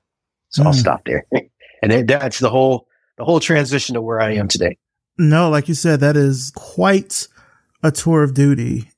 [0.51, 0.66] So mm.
[0.66, 0.78] I'll hmm.
[0.78, 1.26] stop there.
[1.82, 2.88] and that's the whole
[3.19, 4.79] the whole transition to where I am today.
[5.19, 7.27] No, like you said, that is quite
[7.83, 8.91] a tour of duty.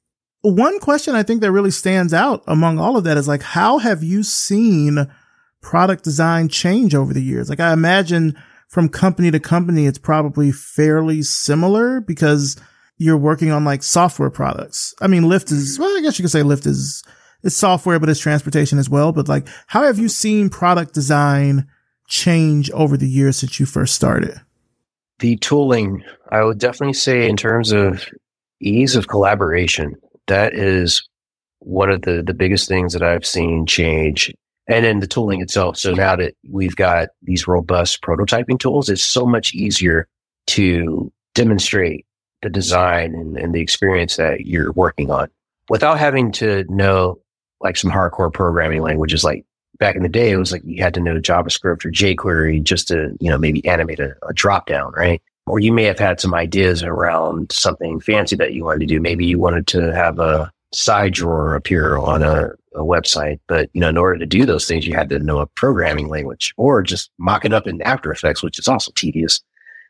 [0.43, 3.79] One question I think that really stands out among all of that is like, how
[3.79, 5.11] have you seen
[5.63, 7.51] product design change over the years?
[7.51, 8.37] Like, I imagine
[8.69, 12.57] from company to company, it's probably fairly similar because
[12.99, 14.95] you're working on like software products.
[15.01, 17.03] I mean, Lyft is, well, I guess you could say Lyft is,
[17.43, 19.13] it's software, but it's transportation as well.
[19.13, 21.67] But like, how have you seen product design
[22.11, 24.39] change over the years since you first started?
[25.21, 28.07] The tooling, I would definitely say, in terms of
[28.61, 29.95] ease of collaboration,
[30.27, 31.09] that is
[31.61, 34.35] one of the, the biggest things that I've seen change.
[34.67, 35.77] And then the tooling itself.
[35.77, 40.07] So now that we've got these robust prototyping tools, it's so much easier
[40.49, 42.07] to demonstrate
[42.43, 45.29] the design and, and the experience that you're working on
[45.69, 47.21] without having to know
[47.61, 49.45] like some hardcore programming languages like
[49.79, 52.89] back in the day, it was like you had to know JavaScript or jQuery just
[52.89, 55.23] to, you know, maybe animate a, a drop down, right?
[55.47, 59.01] Or you may have had some ideas around something fancy that you wanted to do.
[59.01, 63.81] Maybe you wanted to have a side drawer appear on a, a website, but you
[63.81, 66.83] know, in order to do those things, you had to know a programming language or
[66.83, 69.41] just mock it up in After Effects, which is also tedious.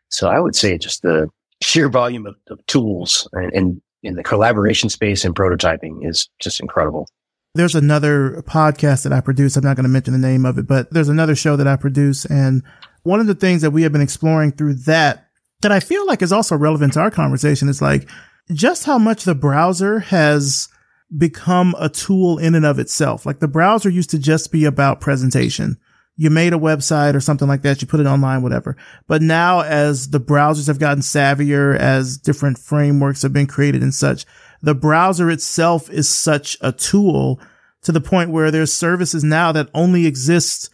[0.08, 1.28] So I would say just the
[1.60, 6.60] sheer volume of, of tools and, and in the collaboration space and prototyping is just
[6.60, 7.08] incredible.
[7.54, 9.56] There's another podcast that I produce.
[9.56, 11.74] I'm not going to mention the name of it, but there's another show that I
[11.74, 12.24] produce.
[12.24, 12.62] And
[13.02, 15.28] one of the things that we have been exploring through that,
[15.62, 18.08] that I feel like is also relevant to our conversation is like
[18.52, 20.68] just how much the browser has
[21.16, 23.26] become a tool in and of itself.
[23.26, 25.76] Like the browser used to just be about presentation.
[26.16, 27.82] You made a website or something like that.
[27.82, 28.76] You put it online, whatever.
[29.08, 33.94] But now as the browsers have gotten savvier, as different frameworks have been created and
[33.94, 34.24] such,
[34.62, 37.40] the browser itself is such a tool
[37.82, 40.70] to the point where there's services now that only exist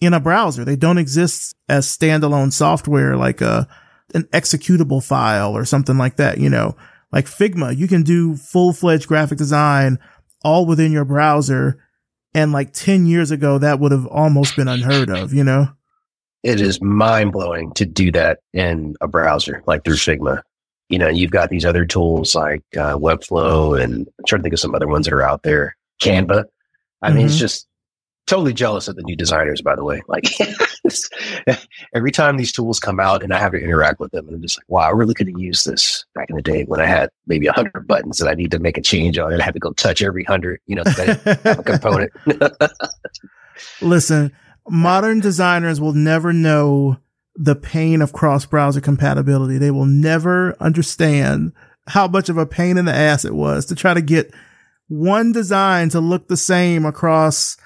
[0.00, 0.64] in a browser.
[0.64, 3.68] They don't exist as standalone software like a,
[4.14, 6.76] an executable file or something like that, you know,
[7.12, 7.76] like Figma.
[7.76, 9.98] You can do full fledged graphic design
[10.42, 11.82] all within your browser.
[12.34, 15.68] And like 10 years ago, that would have almost been unheard of, you know?
[16.42, 20.42] It is mind blowing to do that in a browser, like through Figma
[20.88, 24.54] you know, you've got these other tools like uh, Webflow and I'm trying to think
[24.54, 25.76] of some other ones that are out there.
[26.02, 26.44] Canva.
[27.02, 27.16] I mm-hmm.
[27.16, 27.40] mean, it's mm-hmm.
[27.40, 27.68] just
[28.26, 30.02] totally jealous of the new designers, by the way.
[30.06, 30.24] Like
[31.94, 34.42] every time these tools come out and I have to interact with them, and I'm
[34.42, 36.86] just like, wow, I really could have used this back in the day when I
[36.86, 39.44] had maybe a hundred buttons that I need to make a change on and I
[39.44, 42.12] had to go touch every hundred, you know, a component.
[43.80, 44.32] Listen,
[44.68, 46.98] modern designers will never know
[47.38, 49.58] the pain of cross browser compatibility.
[49.58, 51.52] They will never understand
[51.86, 54.34] how much of a pain in the ass it was to try to get
[54.88, 57.56] one design to look the same across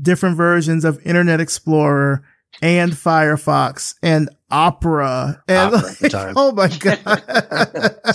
[0.00, 2.24] different versions of Internet Explorer
[2.62, 6.96] and Firefox and Opera and Opera like, oh my god,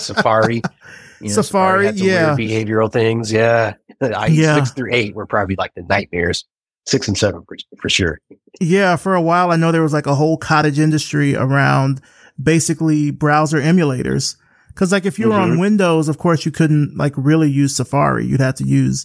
[0.00, 3.74] Safari, you know, Safari, Safari yeah, behavioral things, yeah.
[4.00, 4.56] I yeah.
[4.56, 6.44] six through eight were probably like the nightmares
[6.88, 8.20] six and seven for, for sure.
[8.60, 12.00] Yeah, for a while I know there was like a whole cottage industry around
[12.42, 14.36] basically browser emulators.
[14.74, 15.52] Cause like if you were mm-hmm.
[15.52, 18.24] on Windows, of course you couldn't like really use Safari.
[18.24, 19.04] You'd have to use,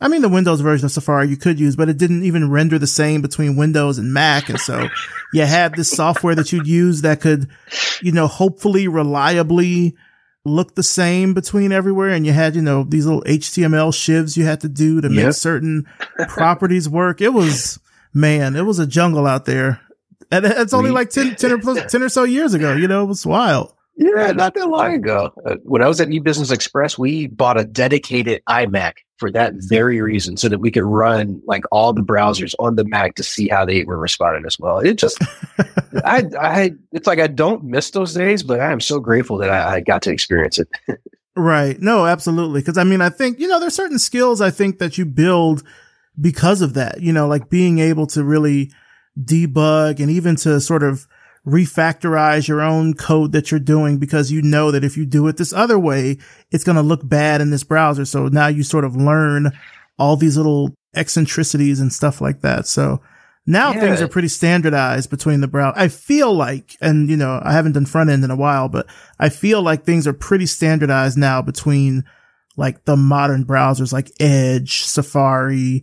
[0.00, 2.78] I mean, the Windows version of Safari you could use, but it didn't even render
[2.78, 4.48] the same between Windows and Mac.
[4.48, 4.88] And so
[5.32, 7.48] you had this software that you'd use that could,
[8.02, 9.96] you know, hopefully reliably
[10.44, 14.44] look the same between everywhere and you had, you know, these little HTML shivs you
[14.44, 15.26] had to do to yep.
[15.26, 15.86] make certain
[16.28, 17.20] properties work.
[17.20, 17.78] It was,
[18.12, 19.80] man, it was a jungle out there.
[20.30, 23.02] And it's only like 10, 10 or, plus, 10 or so years ago, you know,
[23.02, 23.74] it was wild.
[23.96, 25.32] Yeah, not that long ago.
[25.44, 30.00] Uh, when I was at eBusiness Express, we bought a dedicated iMac for that very
[30.00, 33.46] reason, so that we could run like all the browsers on the Mac to see
[33.46, 34.80] how they were responding as well.
[34.80, 35.16] It just,
[36.04, 39.48] I, I, it's like I don't miss those days, but I am so grateful that
[39.48, 40.68] I, I got to experience it.
[41.34, 41.80] Right.
[41.80, 42.60] No, absolutely.
[42.60, 45.62] Because I mean, I think, you know, there's certain skills I think that you build
[46.20, 48.70] because of that, you know, like being able to really
[49.18, 51.08] debug and even to sort of
[51.46, 55.36] refactorize your own code that you're doing because you know that if you do it
[55.36, 56.18] this other way,
[56.50, 58.04] it's going to look bad in this browser.
[58.04, 59.50] So now you sort of learn
[59.98, 62.66] all these little eccentricities and stuff like that.
[62.66, 63.00] So
[63.44, 63.80] now yeah.
[63.80, 65.78] things are pretty standardized between the browser.
[65.78, 68.86] I feel like, and you know, I haven't done front end in a while, but
[69.18, 72.04] I feel like things are pretty standardized now between
[72.56, 75.82] like the modern browsers like Edge, Safari,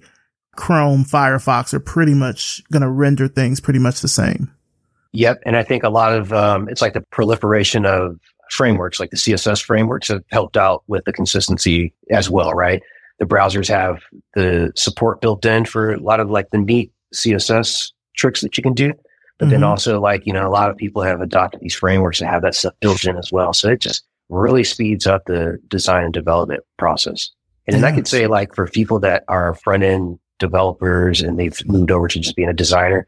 [0.55, 4.53] Chrome, Firefox are pretty much going to render things pretty much the same.
[5.13, 5.41] Yep.
[5.45, 8.19] And I think a lot of, um, it's like the proliferation of
[8.51, 12.81] frameworks, like the CSS frameworks have helped out with the consistency as well, right?
[13.19, 14.01] The browsers have
[14.35, 18.63] the support built in for a lot of like the neat CSS tricks that you
[18.63, 18.93] can do.
[19.37, 19.51] But mm-hmm.
[19.51, 22.41] then also like, you know, a lot of people have adopted these frameworks that have
[22.41, 23.53] that stuff built in as well.
[23.53, 27.31] So it just really speeds up the design and development process.
[27.67, 27.81] And yes.
[27.81, 31.91] then I could say like for people that are front end developers and they've moved
[31.91, 33.05] over to just being a designer,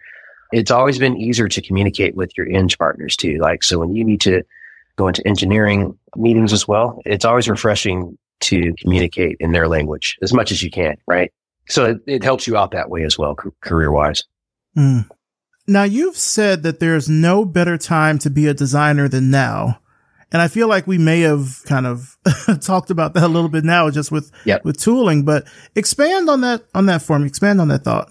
[0.51, 3.37] it's always been easier to communicate with your eng partners too.
[3.39, 4.43] Like, so when you need to
[4.95, 10.33] go into engineering meetings as well, it's always refreshing to communicate in their language as
[10.33, 11.31] much as you can, right?
[11.69, 14.23] So it, it helps you out that way as well, career wise.
[14.77, 15.07] Mm.
[15.67, 19.79] Now you've said that there's no better time to be a designer than now.
[20.33, 22.17] And I feel like we may have kind of
[22.61, 24.63] talked about that a little bit now just with, yep.
[24.63, 25.45] with tooling, but
[25.75, 27.25] expand on that, on that form.
[27.25, 28.09] Expand on that thought.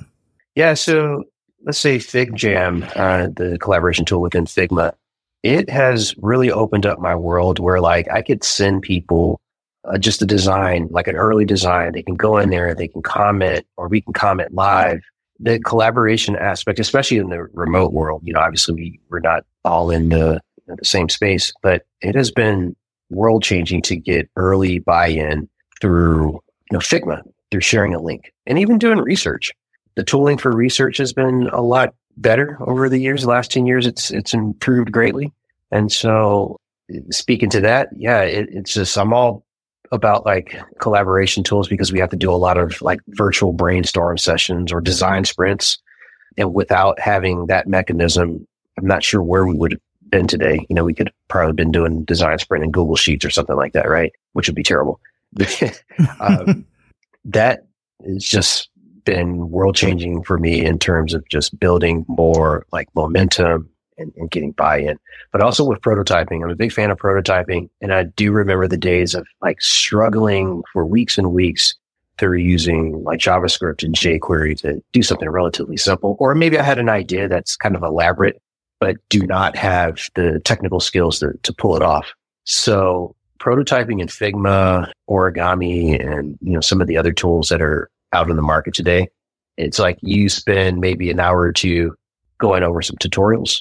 [0.54, 0.74] Yeah.
[0.74, 1.24] So
[1.62, 4.92] let's say FigJam, uh, the collaboration tool within Figma,
[5.42, 9.40] it has really opened up my world where like I could send people
[9.84, 11.92] uh, just a design, like an early design.
[11.92, 15.00] They can go in there, they can comment, or we can comment live.
[15.38, 19.90] The collaboration aspect, especially in the remote world, you know, obviously we, we're not all
[19.90, 22.76] in the, in the same space, but it has been
[23.08, 25.48] world changing to get early buy in
[25.80, 29.50] through, you know, Figma, through sharing a link and even doing research
[30.00, 33.20] the tooling for research has been a lot better over the years.
[33.20, 35.30] The last 10 years, it's, it's improved greatly.
[35.70, 36.56] And so
[37.10, 39.44] speaking to that, yeah, it, it's just, I'm all
[39.92, 44.16] about like collaboration tools because we have to do a lot of like virtual brainstorm
[44.16, 45.76] sessions or design sprints.
[46.38, 48.46] And without having that mechanism,
[48.78, 50.64] I'm not sure where we would have been today.
[50.70, 53.74] You know, we could probably been doing design sprint in Google Sheets or something like
[53.74, 54.12] that, right?
[54.32, 54.98] Which would be terrible.
[56.20, 56.64] um,
[57.26, 57.66] that
[58.02, 58.69] is just
[59.04, 64.30] been world changing for me in terms of just building more like momentum and, and,
[64.30, 64.98] getting buy-in,
[65.30, 66.42] but also with prototyping.
[66.42, 67.68] I'm a big fan of prototyping.
[67.80, 71.74] And I do remember the days of like struggling for weeks and weeks
[72.18, 76.16] through using like JavaScript and jQuery to do something relatively simple.
[76.18, 78.40] Or maybe I had an idea that's kind of elaborate,
[78.78, 82.12] but do not have the technical skills to, to pull it off.
[82.44, 87.90] So prototyping in Figma, Origami, and you know some of the other tools that are
[88.12, 89.08] out in the market today.
[89.56, 91.94] It's like you spend maybe an hour or two
[92.38, 93.60] going over some tutorials,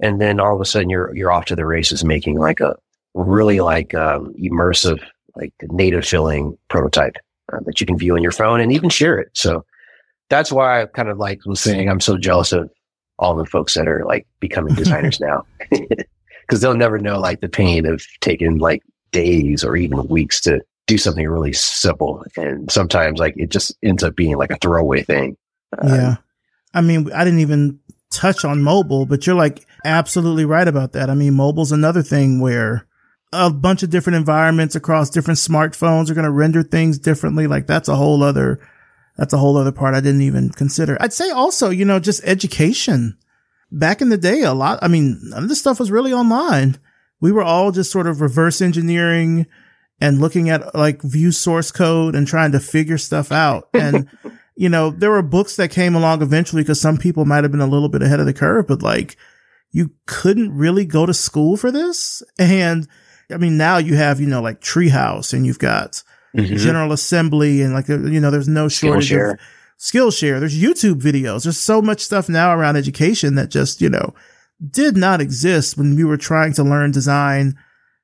[0.00, 2.76] and then all of a sudden you're you're off to the races making like a
[3.14, 5.02] really like um, immersive,
[5.36, 7.16] like native feeling prototype
[7.52, 9.30] uh, that you can view on your phone and even share it.
[9.34, 9.64] So
[10.28, 12.70] that's why I kind of like was saying I'm so jealous of
[13.18, 17.48] all the folks that are like becoming designers now because they'll never know like the
[17.48, 18.82] pain of taking like
[19.12, 20.60] days or even weeks to
[20.90, 22.24] do something really simple.
[22.36, 25.36] And sometimes like it just ends up being like a throwaway thing.
[25.78, 26.16] Um, yeah.
[26.74, 27.78] I mean, I didn't even
[28.10, 31.08] touch on mobile, but you're like absolutely right about that.
[31.08, 32.88] I mean, mobile's another thing where
[33.32, 37.46] a bunch of different environments across different smartphones are going to render things differently.
[37.46, 38.60] Like that's a whole other,
[39.16, 40.96] that's a whole other part I didn't even consider.
[41.00, 43.16] I'd say also, you know, just education.
[43.70, 46.78] Back in the day, a lot, I mean, none of this stuff was really online.
[47.20, 49.46] We were all just sort of reverse engineering
[50.00, 53.68] and looking at like view source code and trying to figure stuff out.
[53.74, 54.08] And,
[54.56, 57.60] you know, there were books that came along eventually because some people might have been
[57.60, 59.16] a little bit ahead of the curve, but like
[59.72, 62.22] you couldn't really go to school for this.
[62.38, 62.88] And
[63.30, 66.02] I mean, now you have, you know, like Treehouse and you've got
[66.36, 66.56] mm-hmm.
[66.56, 69.32] General Assembly and like, you know, there's no shortage Skillshare.
[69.34, 69.40] of
[69.78, 70.40] Skillshare.
[70.40, 71.44] There's YouTube videos.
[71.44, 74.14] There's so much stuff now around education that just, you know,
[74.70, 77.56] did not exist when we were trying to learn design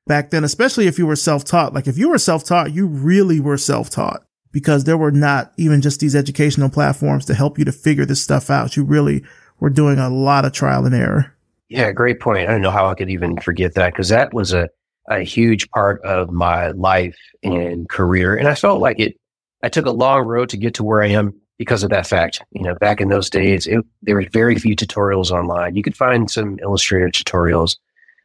[0.07, 1.73] back then, especially if you were self-taught.
[1.73, 5.99] Like if you were self-taught, you really were self-taught because there were not even just
[5.99, 8.75] these educational platforms to help you to figure this stuff out.
[8.75, 9.23] You really
[9.59, 11.33] were doing a lot of trial and error.
[11.69, 12.47] Yeah, great point.
[12.47, 14.69] I don't know how I could even forget that because that was a,
[15.09, 18.35] a huge part of my life and career.
[18.35, 19.17] And I felt like it,
[19.63, 22.41] I took a long road to get to where I am because of that fact.
[22.51, 25.75] You know, back in those days, it, there were very few tutorials online.
[25.75, 27.77] You could find some Illustrator tutorials,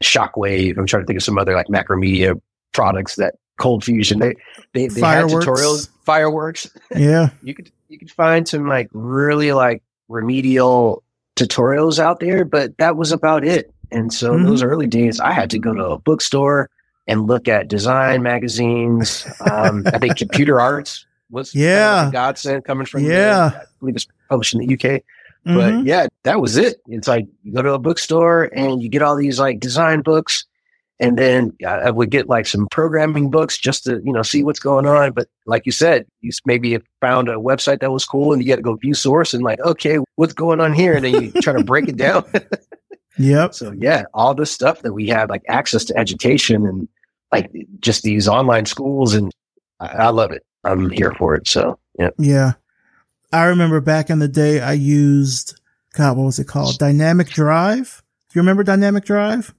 [0.03, 0.77] Shockwave.
[0.77, 2.39] I'm trying to think of some other like Macromedia
[2.73, 4.19] products that ColdFusion.
[4.19, 4.35] They
[4.73, 6.69] they, they had tutorials, fireworks.
[6.95, 7.29] Yeah.
[7.43, 11.03] You could you could find some like really like remedial
[11.35, 13.71] tutorials out there, but that was about it.
[13.91, 16.69] And so in those early days, I had to go to a bookstore
[17.07, 19.27] and look at design magazines.
[19.51, 21.95] Um, I think Computer Arts was kind of Yeah.
[21.99, 23.51] like a godsend coming from Yeah.
[23.53, 25.03] I believe it's published in the UK.
[25.45, 25.55] Mhm.
[25.55, 26.77] But yeah, that was it.
[26.87, 30.45] It's like you go to a bookstore and you get all these like design books,
[30.99, 34.43] and then I I would get like some programming books just to you know see
[34.43, 35.11] what's going on.
[35.11, 38.55] But like you said, you maybe found a website that was cool, and you got
[38.55, 40.93] to go view source and like, okay, what's going on here?
[40.95, 42.23] And then you try to break it down.
[43.19, 43.53] Yep.
[43.53, 46.87] so yeah, all this stuff that we have like access to education and
[47.31, 49.31] like just these online schools, and
[49.79, 50.43] I, I love it.
[50.63, 51.47] I'm here for it.
[51.47, 52.53] So yeah, Yeah.
[53.33, 55.59] I remember back in the day, I used,
[55.93, 56.77] God, what was it called?
[56.77, 58.03] Dynamic Drive.
[58.29, 59.53] Do you remember Dynamic Drive?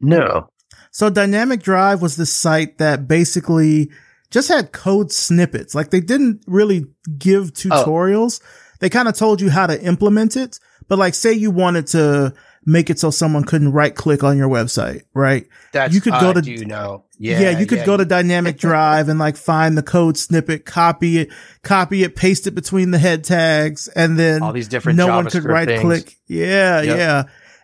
[0.00, 0.48] no,
[0.90, 3.90] So Dynamic Drive was the site that basically
[4.30, 5.72] just had code snippets.
[5.72, 7.52] Like they didn't really give oh.
[7.52, 8.42] tutorials.
[8.80, 10.58] They kind of told you how to implement it.
[10.88, 12.34] But like say you wanted to
[12.64, 15.46] make it so someone couldn't right click on your website, right?
[15.72, 17.04] that's You could go I to- do know.
[17.18, 20.64] Yeah, Yeah, you could yeah, go to Dynamic Drive and like find the code snippet,
[20.64, 21.30] copy it,
[21.62, 25.26] copy it, paste it between the head tags, and then all these different no one
[25.30, 26.16] could right click.
[26.26, 26.96] Yeah, Yep.
[26.96, 27.22] yeah.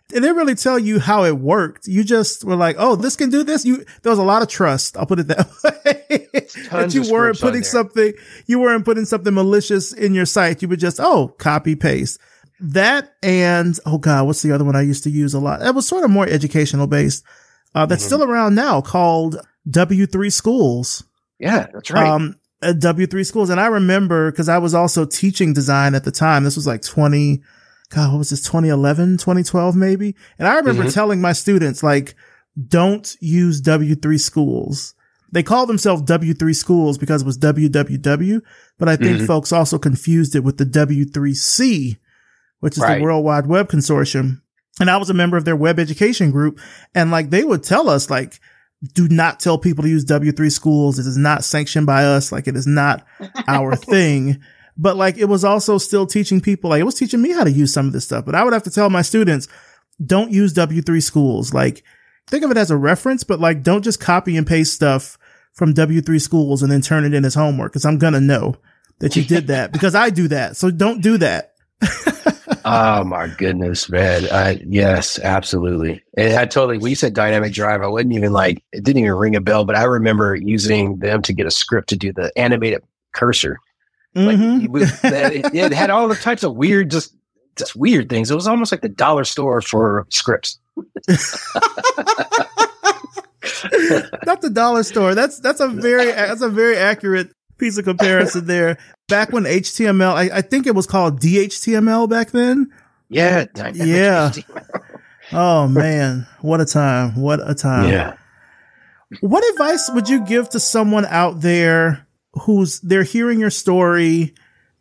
[0.09, 1.85] They didn't really tell you how it worked.
[1.87, 4.47] You just were like, "Oh, this can do this." You there was a lot of
[4.47, 4.97] trust.
[4.97, 6.27] I'll put it that way.
[6.71, 8.13] that you weren't putting something,
[8.47, 10.63] you weren't putting something malicious in your site.
[10.63, 12.19] You would just, oh, copy paste
[12.61, 15.61] that, and oh god, what's the other one I used to use a lot?
[15.65, 17.23] It was sort of more educational based.
[17.75, 18.07] Uh, that's Mhm.
[18.07, 19.39] still around now, called
[19.69, 21.03] W3 Schools
[21.39, 22.07] Yeah, that's right.
[22.07, 23.49] um at W3 schools.
[23.49, 26.43] And I remember because I was also teaching design at the time.
[26.43, 27.41] This was like 20,
[27.89, 28.41] God, what was this?
[28.41, 30.13] 2011, 2012, maybe.
[30.37, 30.93] And I remember Mhm.
[30.93, 32.15] telling my students, like,
[32.67, 34.93] don't use W3 schools.
[35.31, 38.41] They call themselves W3 schools because it was WWW,
[38.77, 39.27] but I think Mhm.
[39.27, 41.97] folks also confused it with the W3C,
[42.59, 42.97] which is Right.
[42.97, 44.41] the World Wide Web Consortium.
[44.79, 46.59] And I was a member of their web education group.
[46.95, 48.39] And like they would tell us, like,
[48.93, 50.99] do not tell people to use W3 schools.
[50.99, 52.31] It is not sanctioned by us.
[52.31, 53.05] Like it is not
[53.47, 54.39] our thing.
[54.77, 57.51] But like it was also still teaching people, like it was teaching me how to
[57.51, 58.23] use some of this stuff.
[58.25, 59.49] But I would have to tell my students,
[60.05, 61.53] don't use W3 schools.
[61.53, 61.83] Like
[62.29, 65.17] think of it as a reference, but like don't just copy and paste stuff
[65.51, 67.73] from W3 schools and then turn it in as homework.
[67.73, 68.55] Cause I'm going to know
[68.99, 70.55] that you did that because I do that.
[70.55, 71.55] So don't do that.
[72.69, 74.25] oh my goodness, man.
[74.31, 76.03] I, yes, absolutely.
[76.17, 77.81] And I totally, we said dynamic drive.
[77.81, 81.21] I wouldn't even like, it didn't even ring a bell, but I remember using them
[81.23, 83.59] to get a script to do the animated cursor.
[84.15, 84.63] Like Mhm.
[84.65, 87.15] it, was- it, it had all the types of weird, just,
[87.55, 88.31] just weird things.
[88.31, 90.59] It was almost like the dollar store for scripts.
[94.25, 95.15] not the dollar store.
[95.15, 98.77] That's that's a very that's a very accurate piece of comparison there.
[99.07, 102.71] Back when HTML, I, I think it was called DHTML back then.
[103.09, 103.45] Yeah.
[103.53, 104.29] dynamic Yeah.
[104.29, 104.99] HTML.
[105.31, 107.15] Oh man, what a time!
[107.15, 107.91] What a time!
[107.91, 108.15] yeah.
[109.21, 114.33] What advice would you give to someone out there who's they're hearing your story,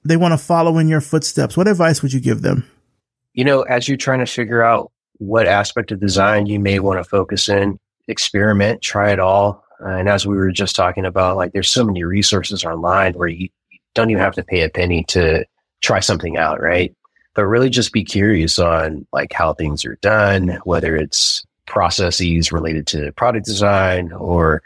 [0.06, 1.54] they want to follow in your footsteps?
[1.54, 2.64] What advice would you give them?
[3.38, 6.98] you know, as you're trying to figure out what aspect of design you may want
[6.98, 9.62] to focus in, experiment, try it all.
[9.80, 13.48] And as we were just talking about, like there's so many resources online where you
[13.94, 15.44] don't even have to pay a penny to
[15.80, 16.94] try something out, right?
[17.34, 22.86] But really just be curious on like how things are done, whether it's processes related
[22.88, 24.62] to product design or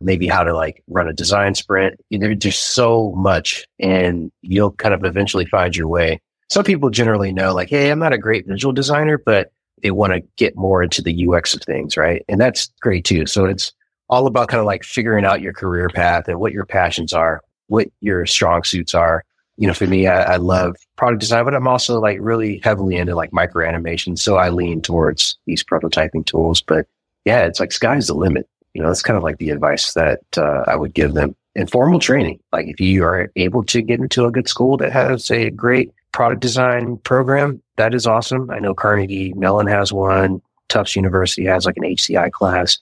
[0.00, 2.00] maybe how to like run a design sprint.
[2.10, 7.54] There's so much and you'll kind of eventually find your way some people generally know
[7.54, 9.52] like hey i'm not a great visual designer but
[9.82, 13.26] they want to get more into the ux of things right and that's great too
[13.26, 13.72] so it's
[14.08, 17.42] all about kind of like figuring out your career path and what your passions are
[17.68, 19.24] what your strong suits are
[19.56, 22.96] you know for me i, I love product design but i'm also like really heavily
[22.96, 26.86] into like micro animation so i lean towards these prototyping tools but
[27.24, 30.20] yeah it's like sky's the limit you know that's kind of like the advice that
[30.36, 34.26] uh, i would give them informal training like if you are able to get into
[34.26, 37.62] a good school that has a great product design program.
[37.76, 38.50] That is awesome.
[38.50, 40.40] I know Carnegie Mellon has one.
[40.70, 42.78] Tufts University has like an HCI class.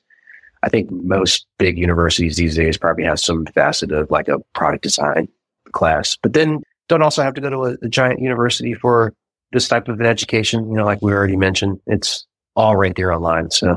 [0.64, 4.82] I think most big universities these days probably have some facet of like a product
[4.82, 5.28] design
[5.72, 6.16] class.
[6.22, 9.12] But then don't also have to go to a, a giant university for
[9.52, 10.70] this type of an education.
[10.70, 13.50] You know, like we already mentioned, it's all right there online.
[13.50, 13.76] So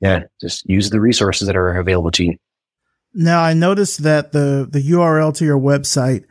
[0.00, 2.36] yeah, just use the resources that are available to you.
[3.14, 6.26] Now I noticed that the the URL to your website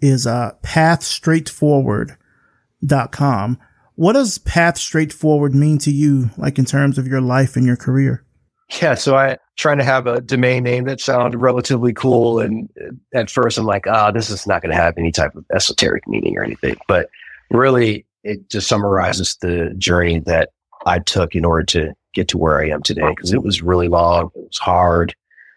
[0.00, 3.58] is uh pathstraightforward.com.
[3.96, 7.76] What does path straightforward mean to you, like in terms of your life and your
[7.76, 8.25] career?
[8.80, 12.40] Yeah, so I trying to have a domain name that sounded relatively cool.
[12.40, 12.68] And
[13.14, 15.44] at first, I'm like, ah, oh, this is not going to have any type of
[15.54, 16.76] esoteric meaning or anything.
[16.88, 17.08] But
[17.50, 20.50] really, it just summarizes the journey that
[20.84, 23.88] I took in order to get to where I am today because it was really
[23.88, 25.14] long, it was hard,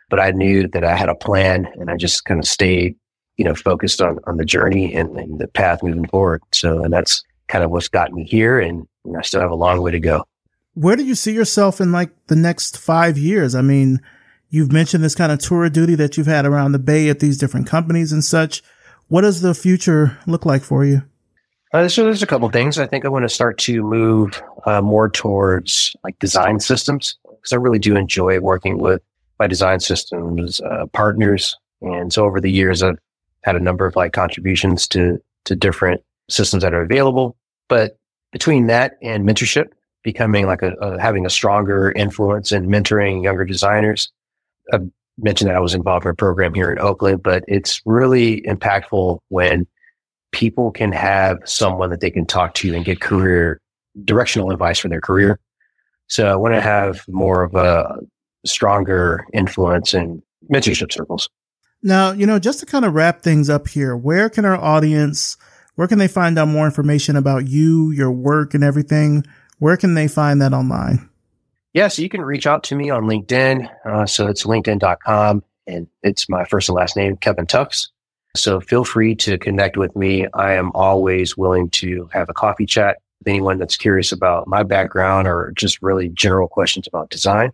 [0.09, 2.95] but I knew that I had a plan and I just kind of stayed,
[3.37, 6.41] you know, focused on on the journey and, and the path moving forward.
[6.51, 9.55] So, and that's kind of what's gotten me here, and, and I still have a
[9.55, 10.25] long way to go.
[10.73, 13.55] Where do you see yourself in like the next five years?
[13.55, 13.99] I mean,
[14.49, 17.19] you've mentioned this kind of tour of duty that you've had around the Bay at
[17.19, 18.63] these different companies and such.
[19.07, 21.01] What does the future look like for you?
[21.73, 22.79] Uh, so there's a couple things.
[22.79, 27.53] I think I want to start to move uh, more towards like design systems because
[27.53, 29.01] I really do enjoy working with
[29.37, 31.55] my design systems uh, partners.
[31.81, 32.97] And so over the years, I've
[33.43, 37.37] had a number of like contributions to to different systems that are available.
[37.67, 37.97] But
[38.31, 39.69] between that and mentorship,
[40.03, 44.11] becoming like a, a having a stronger influence in mentoring younger designers,
[44.71, 48.41] I've mentioned that I was involved in a program here in Oakland, but it's really
[48.41, 49.67] impactful when
[50.31, 53.59] people can have someone that they can talk to and get career
[54.05, 55.39] directional advice for their career.
[56.07, 57.97] So I want to have more of a
[58.45, 60.21] stronger influence in
[60.51, 61.29] mentorship circles.
[61.81, 65.37] Now, you know, just to kind of wrap things up here, where can our audience,
[65.75, 69.23] where can they find out more information about you, your work and everything?
[69.59, 71.09] Where can they find that online?
[71.73, 73.69] Yeah, so you can reach out to me on LinkedIn.
[73.85, 77.91] Uh, so it's linkedin.com and it's my first and last name, Kevin Tufts.
[78.35, 80.27] So feel free to connect with me.
[80.33, 84.63] I am always willing to have a coffee chat with anyone that's curious about my
[84.63, 87.51] background or just really general questions about design.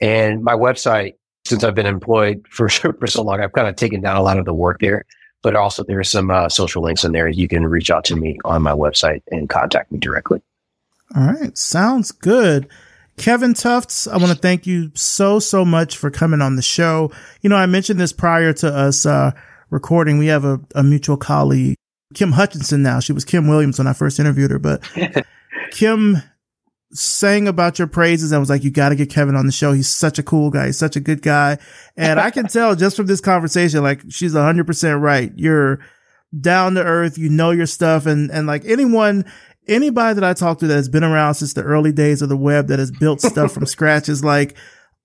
[0.00, 1.14] And my website,
[1.46, 4.38] since I've been employed for, for so long, I've kind of taken down a lot
[4.38, 5.04] of the work there.
[5.40, 7.28] But also, there are some uh, social links in there.
[7.28, 10.42] You can reach out to me on my website and contact me directly.
[11.16, 11.56] All right.
[11.56, 12.68] Sounds good.
[13.16, 17.10] Kevin Tufts, I want to thank you so, so much for coming on the show.
[17.42, 19.32] You know, I mentioned this prior to us uh,
[19.70, 20.18] recording.
[20.18, 21.76] We have a, a mutual colleague,
[22.14, 23.00] Kim Hutchinson now.
[23.00, 24.88] She was Kim Williams when I first interviewed her, but
[25.72, 26.18] Kim
[26.92, 29.72] sang about your praises and was like, you got to get Kevin on the show.
[29.72, 30.66] He's such a cool guy.
[30.66, 31.58] He's such a good guy.
[31.96, 35.32] And I can tell just from this conversation, like she's hundred percent right.
[35.36, 35.80] You're
[36.38, 37.18] down to earth.
[37.18, 38.06] You know your stuff.
[38.06, 39.24] And, and like anyone,
[39.68, 42.36] anybody that I talk to that has been around since the early days of the
[42.36, 44.56] web that has built stuff from scratch is like,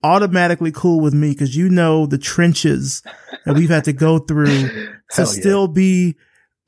[0.04, 3.02] automatically cool with me because you know the trenches
[3.46, 4.68] that we've had to go through
[5.10, 5.24] to yeah.
[5.24, 6.14] still be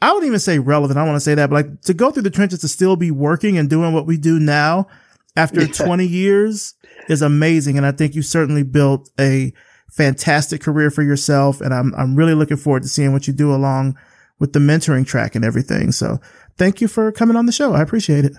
[0.01, 0.99] I wouldn't even say relevant.
[0.99, 3.11] I want to say that, but like to go through the trenches to still be
[3.11, 4.89] working and doing what we do now
[5.37, 5.73] after yeah.
[5.73, 6.75] 20 years
[7.09, 7.77] is amazing.
[7.77, 9.53] And I think you certainly built a
[9.91, 11.61] fantastic career for yourself.
[11.63, 13.97] And I'm, I'm really looking forward to seeing what you do along
[14.39, 15.93] with the mentoring track and everything.
[15.93, 16.21] So
[16.57, 17.73] thank you for coming on the show.
[17.73, 18.33] I appreciate it.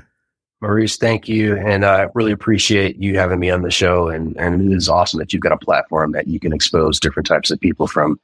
[0.62, 1.56] Maurice, thank you.
[1.56, 4.10] And I uh, really appreciate you having me on the show.
[4.10, 7.28] And, and it is awesome that you've got a platform that you can expose different
[7.28, 8.20] types of people from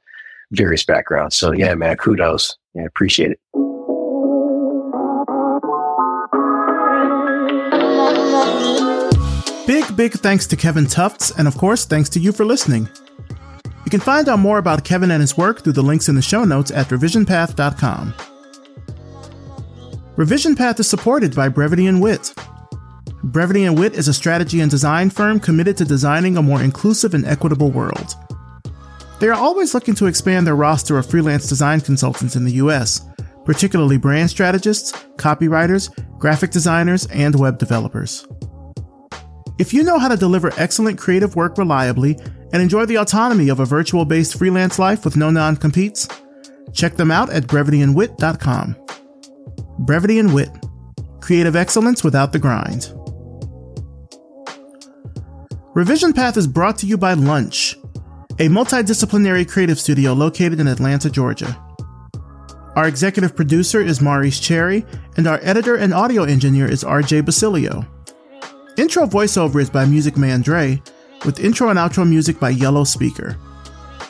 [0.50, 1.36] various backgrounds.
[1.36, 2.56] So, yeah, man, kudos.
[2.74, 3.40] Yeah, I appreciate it.
[9.66, 11.30] Big, big thanks to Kevin Tufts.
[11.38, 12.88] And of course, thanks to you for listening.
[13.84, 16.22] You can find out more about Kevin and his work through the links in the
[16.22, 18.14] show notes at revisionpath.com.
[20.16, 22.32] Revision Path is supported by Brevity and Wit.
[23.24, 27.14] Brevity and Wit is a strategy and design firm committed to designing a more inclusive
[27.14, 28.14] and equitable world.
[29.18, 33.04] They are always looking to expand their roster of freelance design consultants in the US,
[33.44, 35.90] particularly brand strategists, copywriters,
[36.20, 38.24] graphic designers, and web developers.
[39.58, 42.16] If you know how to deliver excellent creative work reliably
[42.52, 46.06] and enjoy the autonomy of a virtual based freelance life with no non competes,
[46.72, 48.83] check them out at brevityandwit.com.
[49.84, 50.48] Brevity and Wit.
[51.20, 52.90] Creative excellence without the grind.
[55.74, 57.76] Revision Path is brought to you by Lunch,
[58.38, 61.54] a multidisciplinary creative studio located in Atlanta, Georgia.
[62.76, 64.86] Our executive producer is Maurice Cherry,
[65.18, 67.84] and our editor and audio engineer is RJ Basilio.
[68.78, 70.82] Intro voiceover is by Music Man Dre,
[71.26, 73.36] with intro and outro music by Yellow Speaker.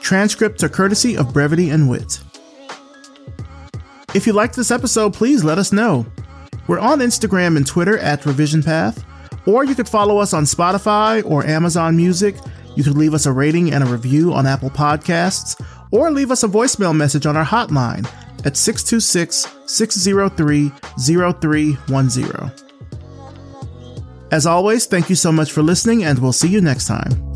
[0.01, 2.21] Transcripts are courtesy of Brevity and Wit.
[4.15, 6.07] If you liked this episode, please let us know.
[6.69, 9.05] We're on Instagram and Twitter at Revision Path,
[9.45, 12.37] or you could follow us on Spotify or Amazon Music.
[12.77, 15.61] You could leave us a rating and a review on Apple Podcasts,
[15.91, 18.07] or leave us a voicemail message on our hotline
[18.45, 22.53] at 626 603 0310.
[24.31, 27.34] As always, thank you so much for listening, and we'll see you next time.